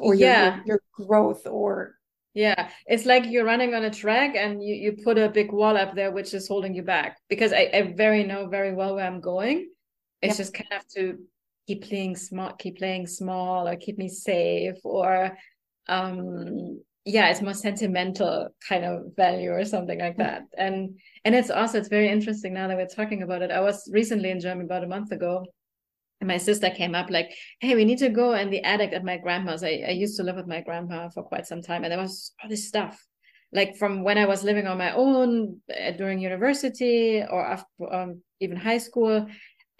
[0.00, 0.56] or yeah.
[0.64, 1.94] your, your growth or
[2.36, 5.74] Yeah, it's like you're running on a track and you, you put a big wall
[5.74, 9.06] up there which is holding you back because I, I very know very well where
[9.06, 9.70] I'm going.
[10.20, 11.16] It's just kind of to
[11.66, 15.34] keep playing small, keep playing small, or keep me safe, or
[15.88, 20.42] um, yeah, it's more sentimental kind of value or something like that.
[20.58, 23.50] And and it's also it's very interesting now that we're talking about it.
[23.50, 25.46] I was recently in Germany about a month ago,
[26.20, 29.04] and my sister came up like, "Hey, we need to go in the attic at
[29.04, 29.62] my grandma's.
[29.62, 32.32] I, I used to live with my grandpa for quite some time, and there was
[32.42, 33.04] all this stuff,
[33.52, 38.22] like from when I was living on my own uh, during university or after, um,
[38.40, 39.26] even high school.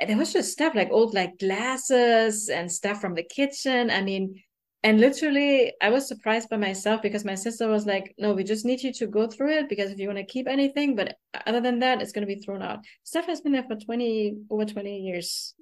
[0.07, 3.91] There was just stuff like old like glasses and stuff from the kitchen.
[3.91, 4.43] I mean,
[4.83, 8.67] and literally, I was surprised by myself because my sister was like, "No, we just
[8.67, 11.17] need you to go through it because if you want to keep anything, but
[11.47, 14.37] other than that, it's going to be thrown out." Stuff has been there for twenty
[14.51, 15.55] over twenty years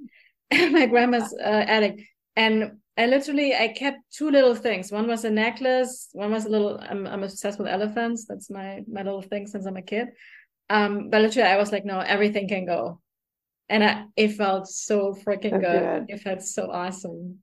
[0.71, 4.93] my grandma's uh, attic and I literally I kept two little things.
[4.93, 6.11] One was a necklace.
[6.13, 6.79] One was a little.
[6.81, 8.25] I'm I'm obsessed with elephants.
[8.27, 10.09] That's my my little thing since I'm a kid.
[10.71, 13.01] Um, but literally I was like, no, everything can go,
[13.69, 16.07] and I, it felt so freaking good.
[16.07, 16.07] good.
[16.09, 17.43] It felt so awesome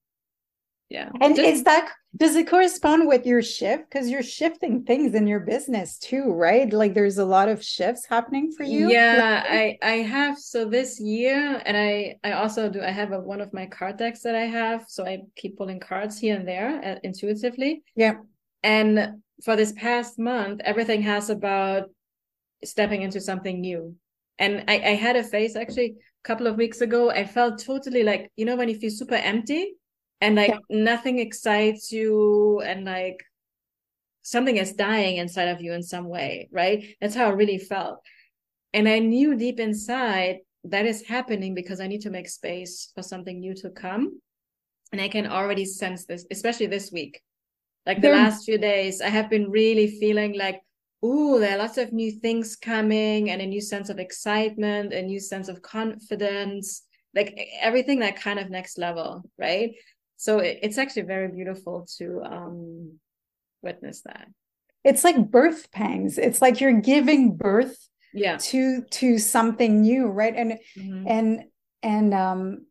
[0.92, 1.10] yeah.
[1.22, 3.90] And Just, is that does it correspond with your shift?
[3.90, 6.72] Because you're shifting things in your business too right?
[6.72, 8.90] Like there's a lot of shifts happening for you.
[8.90, 13.20] Yeah i i have so this year and i i also do i have a,
[13.20, 16.46] one of my card decks that i have so i keep pulling cards here and
[16.48, 17.84] there uh, intuitively.
[17.96, 18.16] Yeah.
[18.64, 21.90] And for this past month everything has about
[22.64, 23.96] stepping into something new.
[24.38, 25.90] And i i had a phase actually
[26.24, 29.22] a couple of weeks ago i felt totally like you know when you feel super
[29.34, 29.64] empty
[30.22, 30.60] and like yeah.
[30.70, 33.24] nothing excites you and like
[34.22, 36.96] something is dying inside of you in some way right?
[37.02, 38.00] That's how i really felt.
[38.74, 43.02] And i knew deep inside that is happening because i need to make space for
[43.02, 44.22] something new to come.
[44.92, 47.22] And i can already sense this especially this week.
[47.88, 50.62] Like the last few days i have been really feeling like
[51.02, 55.02] oh there are lots of new things coming and a new sense of excitement a
[55.02, 56.84] new sense of confidence.
[57.14, 59.72] Like everything that kind of next level right
[60.22, 63.00] so it, it's actually very beautiful to um,
[63.64, 64.28] witness that.
[64.84, 66.20] It's like birth pangs.
[66.20, 67.76] It's like you're giving birth
[68.14, 68.38] yeah.
[68.38, 70.36] to to something new right?
[70.36, 71.08] And mm-hmm.
[71.08, 71.44] and
[71.82, 72.68] and um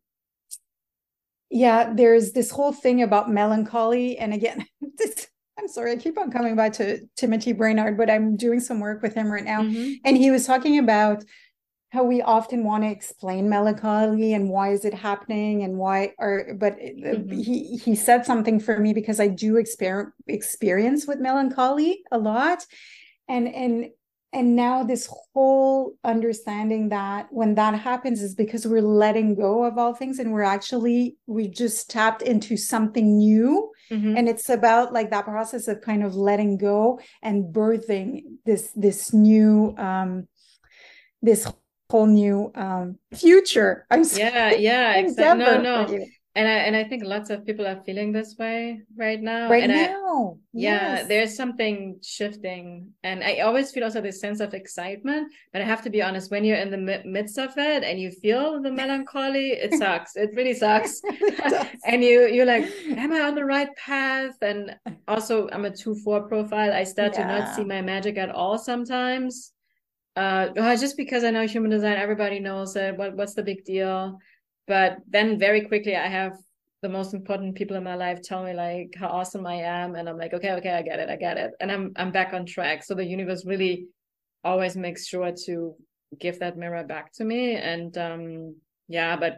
[1.49, 4.17] yeah there's this whole thing about melancholy.
[4.17, 4.65] And again
[4.97, 5.27] this,
[5.59, 9.01] i'm sorry i keep on coming back to timothy brainard but i'm doing some work
[9.01, 9.61] with him right now.
[9.61, 9.95] Mm-hmm.
[10.05, 11.23] and he was talking about
[11.91, 16.55] how we often want to explain melancholy and why is it happening and why or
[16.57, 17.37] but mm-hmm.
[17.37, 22.65] he he said something for me because I do exper- experience with melancholy a lot
[23.27, 23.89] and and
[24.33, 29.77] and now this whole understanding that when that happens is because we're letting go of
[29.77, 34.15] all things and we're actually we just tapped into something new mm-hmm.
[34.15, 39.11] and it's about like that process of kind of letting go and birthing this this
[39.11, 40.25] new um
[41.21, 41.45] this
[41.91, 43.85] whole new um, future.
[43.91, 45.43] I'm yeah, yeah, exactly.
[45.43, 46.05] No, no.
[46.33, 49.49] And I and I think lots of people are feeling this way right now.
[49.49, 54.39] Right and now, I, yeah, there's something shifting, and I always feel also this sense
[54.39, 55.33] of excitement.
[55.51, 58.11] But I have to be honest, when you're in the midst of it and you
[58.11, 60.15] feel the melancholy, it sucks.
[60.15, 61.01] it really sucks.
[61.03, 62.63] it and you you're like,
[63.03, 64.35] am I on the right path?
[64.41, 64.73] And
[65.09, 66.71] also, I'm a two four profile.
[66.71, 67.27] I start yeah.
[67.27, 69.51] to not see my magic at all sometimes
[70.15, 72.97] uh just because i know human design everybody knows it.
[72.97, 74.17] What, what's the big deal?
[74.67, 76.33] But then very quickly i have
[76.81, 79.95] the most important people in my life tell me like how awesome i am.
[79.95, 81.51] And i'm like okay okay i get it i get it.
[81.59, 82.83] And i'm i'm back on track.
[82.83, 83.87] So the universe really
[84.43, 85.75] always makes sure to
[86.19, 87.55] give that mirror back to me.
[87.55, 88.55] And um
[88.87, 89.37] yeah but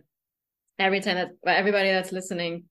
[0.80, 2.64] every time that everybody that's listening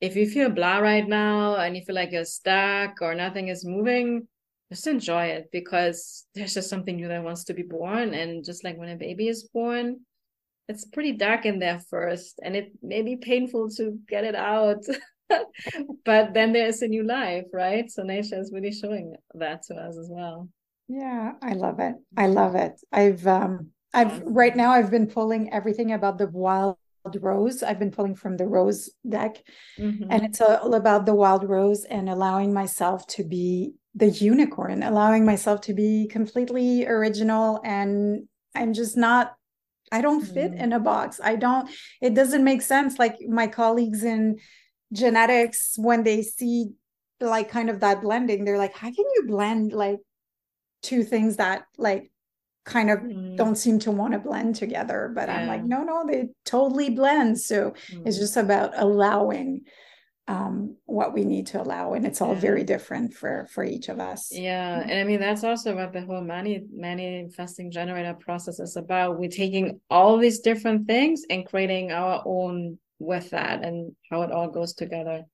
[0.00, 3.64] if you feel blah right now and you feel like you're stuck or nothing is
[3.64, 4.28] moving
[4.70, 8.14] just enjoy it because there's just something new that wants to be born.
[8.14, 10.00] And just like when a baby is born
[10.68, 14.84] it's pretty dark in there first and it may be painful to get it out.
[16.06, 17.90] But then there's a new life right?
[17.90, 20.48] So nature is really showing that to us as well.
[20.88, 21.96] Yeah i love it.
[22.16, 22.80] I love it.
[22.92, 26.76] I've um i've right now i've been pulling everything about the wild
[27.16, 29.42] rose i've been pulling from the rose deck
[29.78, 30.10] mm-hmm.
[30.10, 35.24] and it's all about the wild rose and allowing myself to be the unicorn, allowing
[35.24, 39.34] myself to be completely original and I'm just not
[39.90, 40.60] I don't fit mm.
[40.60, 41.20] in a box.
[41.22, 41.68] I don't
[42.00, 44.38] it doesn't make sense like my colleagues in
[44.92, 46.70] genetics when they see
[47.20, 49.98] like kind of that blending they're like how can you blend like
[50.82, 52.10] two things that like
[52.68, 53.36] kind of mm.
[53.36, 55.36] don't seem to want to blend together but yeah.
[55.36, 58.06] i'm like no no they totally blend so mm.
[58.06, 59.62] it's just about allowing
[60.28, 62.40] um, what we need to allow and it's all yeah.
[62.40, 66.02] very different for for each of us yeah and i mean that's also what the
[66.02, 71.92] whole money manifesting generator process is about we're taking all these different things and creating
[71.92, 75.24] our own with that and how it all goes together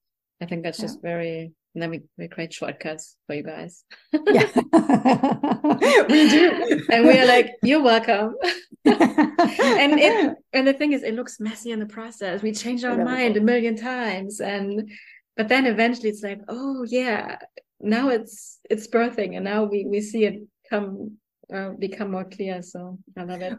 [0.41, 0.85] i think that's yeah.
[0.85, 3.85] just very and then we, we create shortcuts for you guys.
[4.13, 4.49] yeah.
[6.09, 6.87] we do.
[6.91, 8.37] and we are like, you're welcome.
[8.85, 12.43] and it and the thing is it looks messy in the process.
[12.43, 14.41] We change our mind a million times.
[14.41, 14.91] And
[15.37, 17.39] but then eventually it's like, oh yeah,
[17.81, 21.19] now it's it's birthing and now we we see it come
[21.53, 22.63] uh, become more clear.
[22.63, 23.59] So I love it.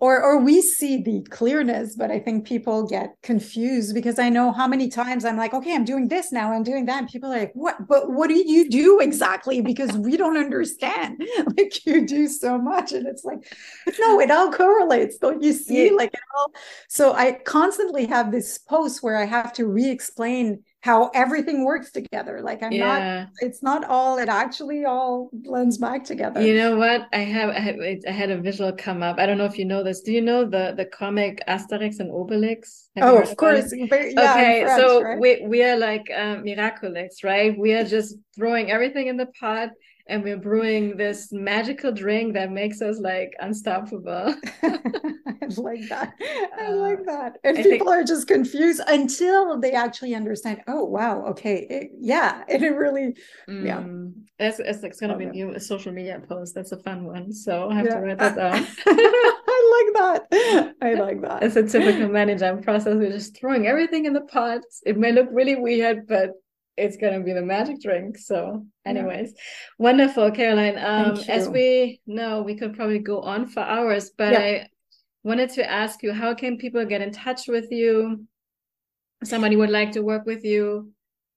[0.00, 4.52] Or or we see the clearness, but I think people get confused because I know
[4.52, 6.98] how many times I'm like, okay, I'm doing this now, I'm doing that.
[6.98, 7.86] And people are like, what?
[7.86, 9.60] But what do you do exactly?
[9.60, 11.22] Because we don't understand.
[11.56, 13.52] like you do so much, and it's like,
[13.98, 15.18] no, it all correlates.
[15.18, 15.90] Don't you see?
[15.90, 16.52] Like it all.
[16.88, 22.40] So I constantly have this post where I have to re-explain how everything works together.
[22.48, 22.86] Like I'm yeah.
[22.86, 26.40] not, it's not all, it actually all blends back together.
[26.40, 27.08] You know what?
[27.12, 27.76] I have, I have,
[28.08, 29.18] I had a visual come up.
[29.18, 30.00] I don't know if you know this.
[30.00, 32.86] Do you know the, the comic Asterix and Obelix?
[32.96, 33.72] Have oh, of course.
[33.74, 34.64] Yeah, okay.
[34.64, 35.18] French, so right?
[35.18, 37.58] we, we are like um, Miraculix, right?
[37.58, 39.70] We are just throwing everything in the pot
[40.08, 44.34] and we're brewing this magical drink that makes us like unstoppable.
[44.62, 46.14] I like that.
[46.58, 47.38] I uh, like that.
[47.44, 48.02] And I people think...
[48.02, 50.62] are just confused until they actually understand.
[50.68, 53.16] Oh wow, okay, it, yeah, it really,
[53.48, 53.84] mm, yeah.
[54.38, 56.54] It's, it's, it's gonna be a new social media post.
[56.54, 57.32] That's a fun one.
[57.32, 57.94] So I have yeah.
[57.94, 58.66] to write that down.
[58.86, 60.74] I like that.
[60.82, 61.42] I like that.
[61.42, 62.94] It's a typical management process.
[62.94, 64.60] We're just throwing everything in the pot.
[64.84, 66.32] It may look really weird, but
[66.76, 68.18] it's gonna be the magic drink.
[68.18, 69.42] So, anyways, yeah.
[69.78, 70.78] wonderful, Caroline.
[70.78, 74.38] Um, as we know, we could probably go on for hours, but yeah.
[74.38, 74.68] I
[75.22, 78.26] wanted to ask you, how can people get in touch with you?
[79.24, 80.92] Somebody would like to work with you.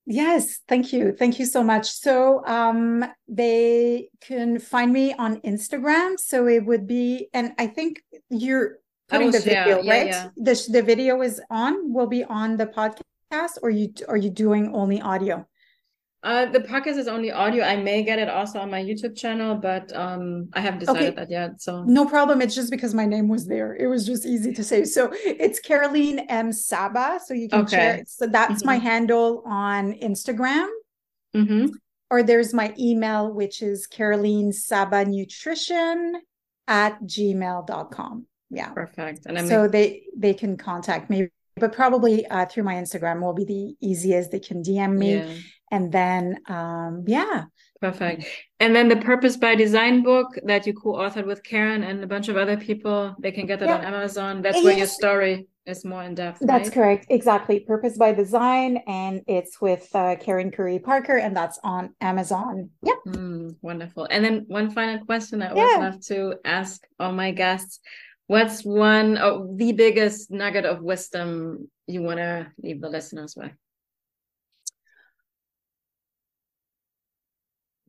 [0.05, 1.11] Yes, thank you.
[1.11, 1.89] Thank you so much.
[1.89, 6.19] So um, they can find me on Instagram.
[6.19, 10.07] So it would be, and I think you're putting the video, yeah, right?
[10.07, 14.17] Yeah, the, the video is on, will be on the podcast podcast or you are
[14.17, 15.45] you doing only audio?
[16.21, 17.63] Uh, the podcast is only audio.
[17.63, 21.15] I may get it also on my YouTube channel, but um, I haven't decided okay.
[21.15, 21.61] that yet.
[21.61, 22.41] So no problem.
[22.41, 23.73] It's just because my name was there.
[23.73, 24.83] It was just easy to say.
[24.83, 27.19] So it's Caroline M Sabbah.
[27.25, 27.75] So you can okay.
[27.75, 28.03] share.
[28.05, 28.67] So that's mm-hmm.
[28.67, 30.67] my handle on Instagram.
[31.33, 31.67] Mm-hmm.
[32.11, 36.21] Or there's my email, which is Caroline Sabbah Nutrition
[36.67, 38.25] at gmail.com.
[38.49, 38.69] Yeah.
[38.71, 39.25] Perfect.
[39.25, 41.29] And I'm so they they can contact me
[41.59, 44.31] but probably uh, through my Instagram will be the easiest.
[44.31, 45.33] They can DM me, yeah.
[45.71, 47.45] and then um, yeah,
[47.81, 48.25] perfect.
[48.59, 52.27] And then the Purpose by Design book that you co-authored with Karen and a bunch
[52.27, 53.77] of other people, they can get that yeah.
[53.77, 54.41] on Amazon.
[54.41, 56.39] That's where your story is more in depth.
[56.41, 56.73] That's right?
[56.73, 57.61] correct, exactly.
[57.61, 62.69] Purpose by Design, and it's with uh, Karen Curry Parker, and that's on Amazon.
[62.83, 64.07] Yeah, mm, wonderful.
[64.09, 65.77] And then one final question I always yeah.
[65.77, 67.79] love to ask all my guests
[68.29, 73.51] what's one of the biggest nugget of wisdom you want to leave the listeners with?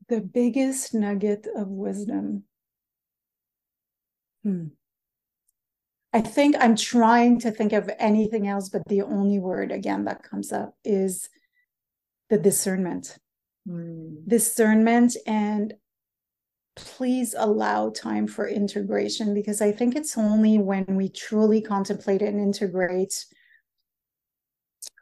[0.09, 2.45] The biggest nugget of wisdom.
[4.43, 4.69] Hmm.
[6.11, 10.23] I think I'm trying to think of anything else, but the only word again that
[10.23, 11.29] comes up is
[12.31, 13.15] the discernment.
[13.69, 14.27] Mm.
[14.27, 15.75] Discernment and
[16.75, 22.39] please allow time for integration because I think it's only when we truly contemplate and
[22.39, 23.25] integrate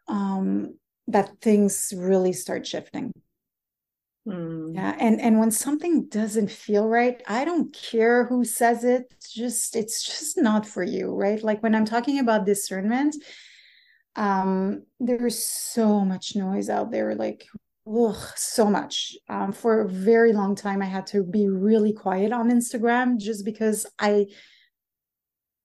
[0.08, 0.76] um,
[1.08, 3.14] that things really start shifting.
[4.28, 4.76] Mm.
[4.76, 9.08] Yeah, and and when something doesn't feel right, I don't care who says it.
[9.12, 11.42] It's just it's just not for you, right?
[11.44, 13.16] Like when I'm talking about discernment,
[14.16, 17.16] um, there's so much noise out there.
[17.16, 17.48] Like
[17.90, 19.16] ugh, so much.
[19.30, 23.46] Um, for a very long time, I had to be really quiet on Instagram just
[23.46, 24.28] because I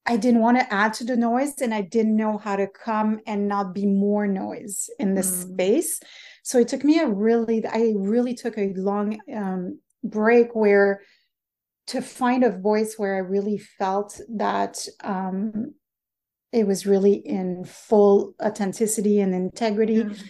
[0.07, 3.21] I didn't want to add to the noise and I didn't know how to come
[3.27, 5.53] and not be more noise in this mm.
[5.53, 6.01] space.
[6.43, 11.01] So it took me a really, I really took a long um, break where
[11.87, 15.75] to find a voice where I really felt that um,
[16.53, 20.05] it was really in full authenticity and integrity.
[20.05, 20.23] Mm.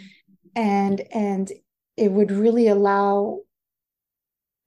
[0.56, 1.50] And and
[1.96, 3.40] it would really allow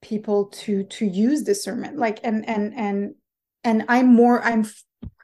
[0.01, 3.15] people to to use discernment like and and and
[3.63, 4.65] and i'm more i'm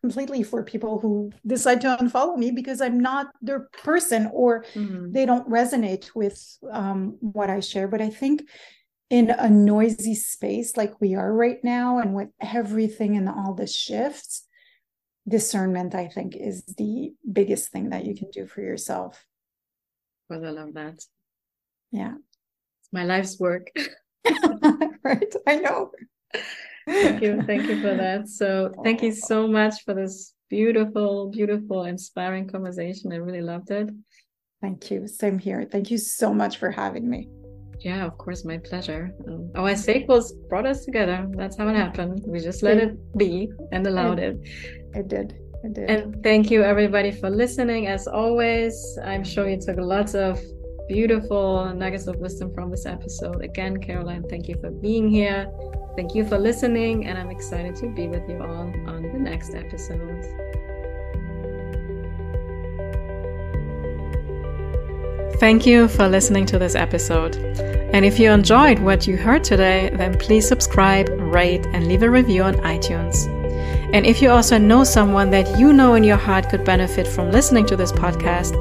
[0.01, 5.11] completely for people who decide to unfollow me because i'm not their person or mm-hmm.
[5.11, 8.43] they don't resonate with um, what i share but i think
[9.09, 13.67] in a noisy space like we are right now and with everything and all the
[13.67, 14.47] shifts
[15.29, 19.23] discernment i think is the biggest thing that you can do for yourself
[20.33, 21.03] course, I love that.
[21.93, 22.15] Yeah.
[22.15, 23.67] It's my life's work.
[25.03, 25.33] right.
[25.47, 25.91] I know.
[26.87, 27.41] thank you.
[27.43, 28.27] Thank you for that.
[28.27, 33.13] So, thank you so much for this beautiful, beautiful, inspiring conversation.
[33.13, 33.89] I really loved it.
[34.61, 35.07] Thank you.
[35.07, 35.67] Same here.
[35.71, 37.29] Thank you so much for having me.
[37.81, 39.11] Yeah, of course, my pleasure.
[39.27, 41.27] Um, our Sequels brought us together.
[41.35, 42.23] That's how it happened.
[42.25, 44.37] We just let it, be and allowed it.
[44.41, 45.35] It, it did.
[45.63, 45.89] It did.
[45.89, 47.87] And thank you, everybody, for listening.
[47.87, 48.73] As always,
[49.03, 50.39] I'm sure you took lots of
[50.93, 53.43] beautiful nuggets of wisdom from this episode.
[53.43, 55.51] Again, Caroline, thank you for being here.
[55.95, 59.55] Thank you for listening, and I'm excited to be with you all on the next
[59.55, 60.23] episode.
[65.39, 67.37] Thank you for listening to this episode.
[67.91, 72.09] And if you enjoyed what you heard today, then please subscribe, rate, and leave a
[72.09, 73.27] review on iTunes.
[73.93, 77.31] And if you also know someone that you know in your heart could benefit from
[77.31, 78.53] listening to this podcast,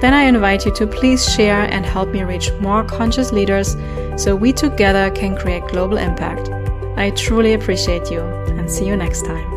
[0.00, 3.76] then I invite you to please share and help me reach more conscious leaders
[4.16, 6.50] so we together can create global impact.
[6.96, 9.55] I truly appreciate you and see you next time.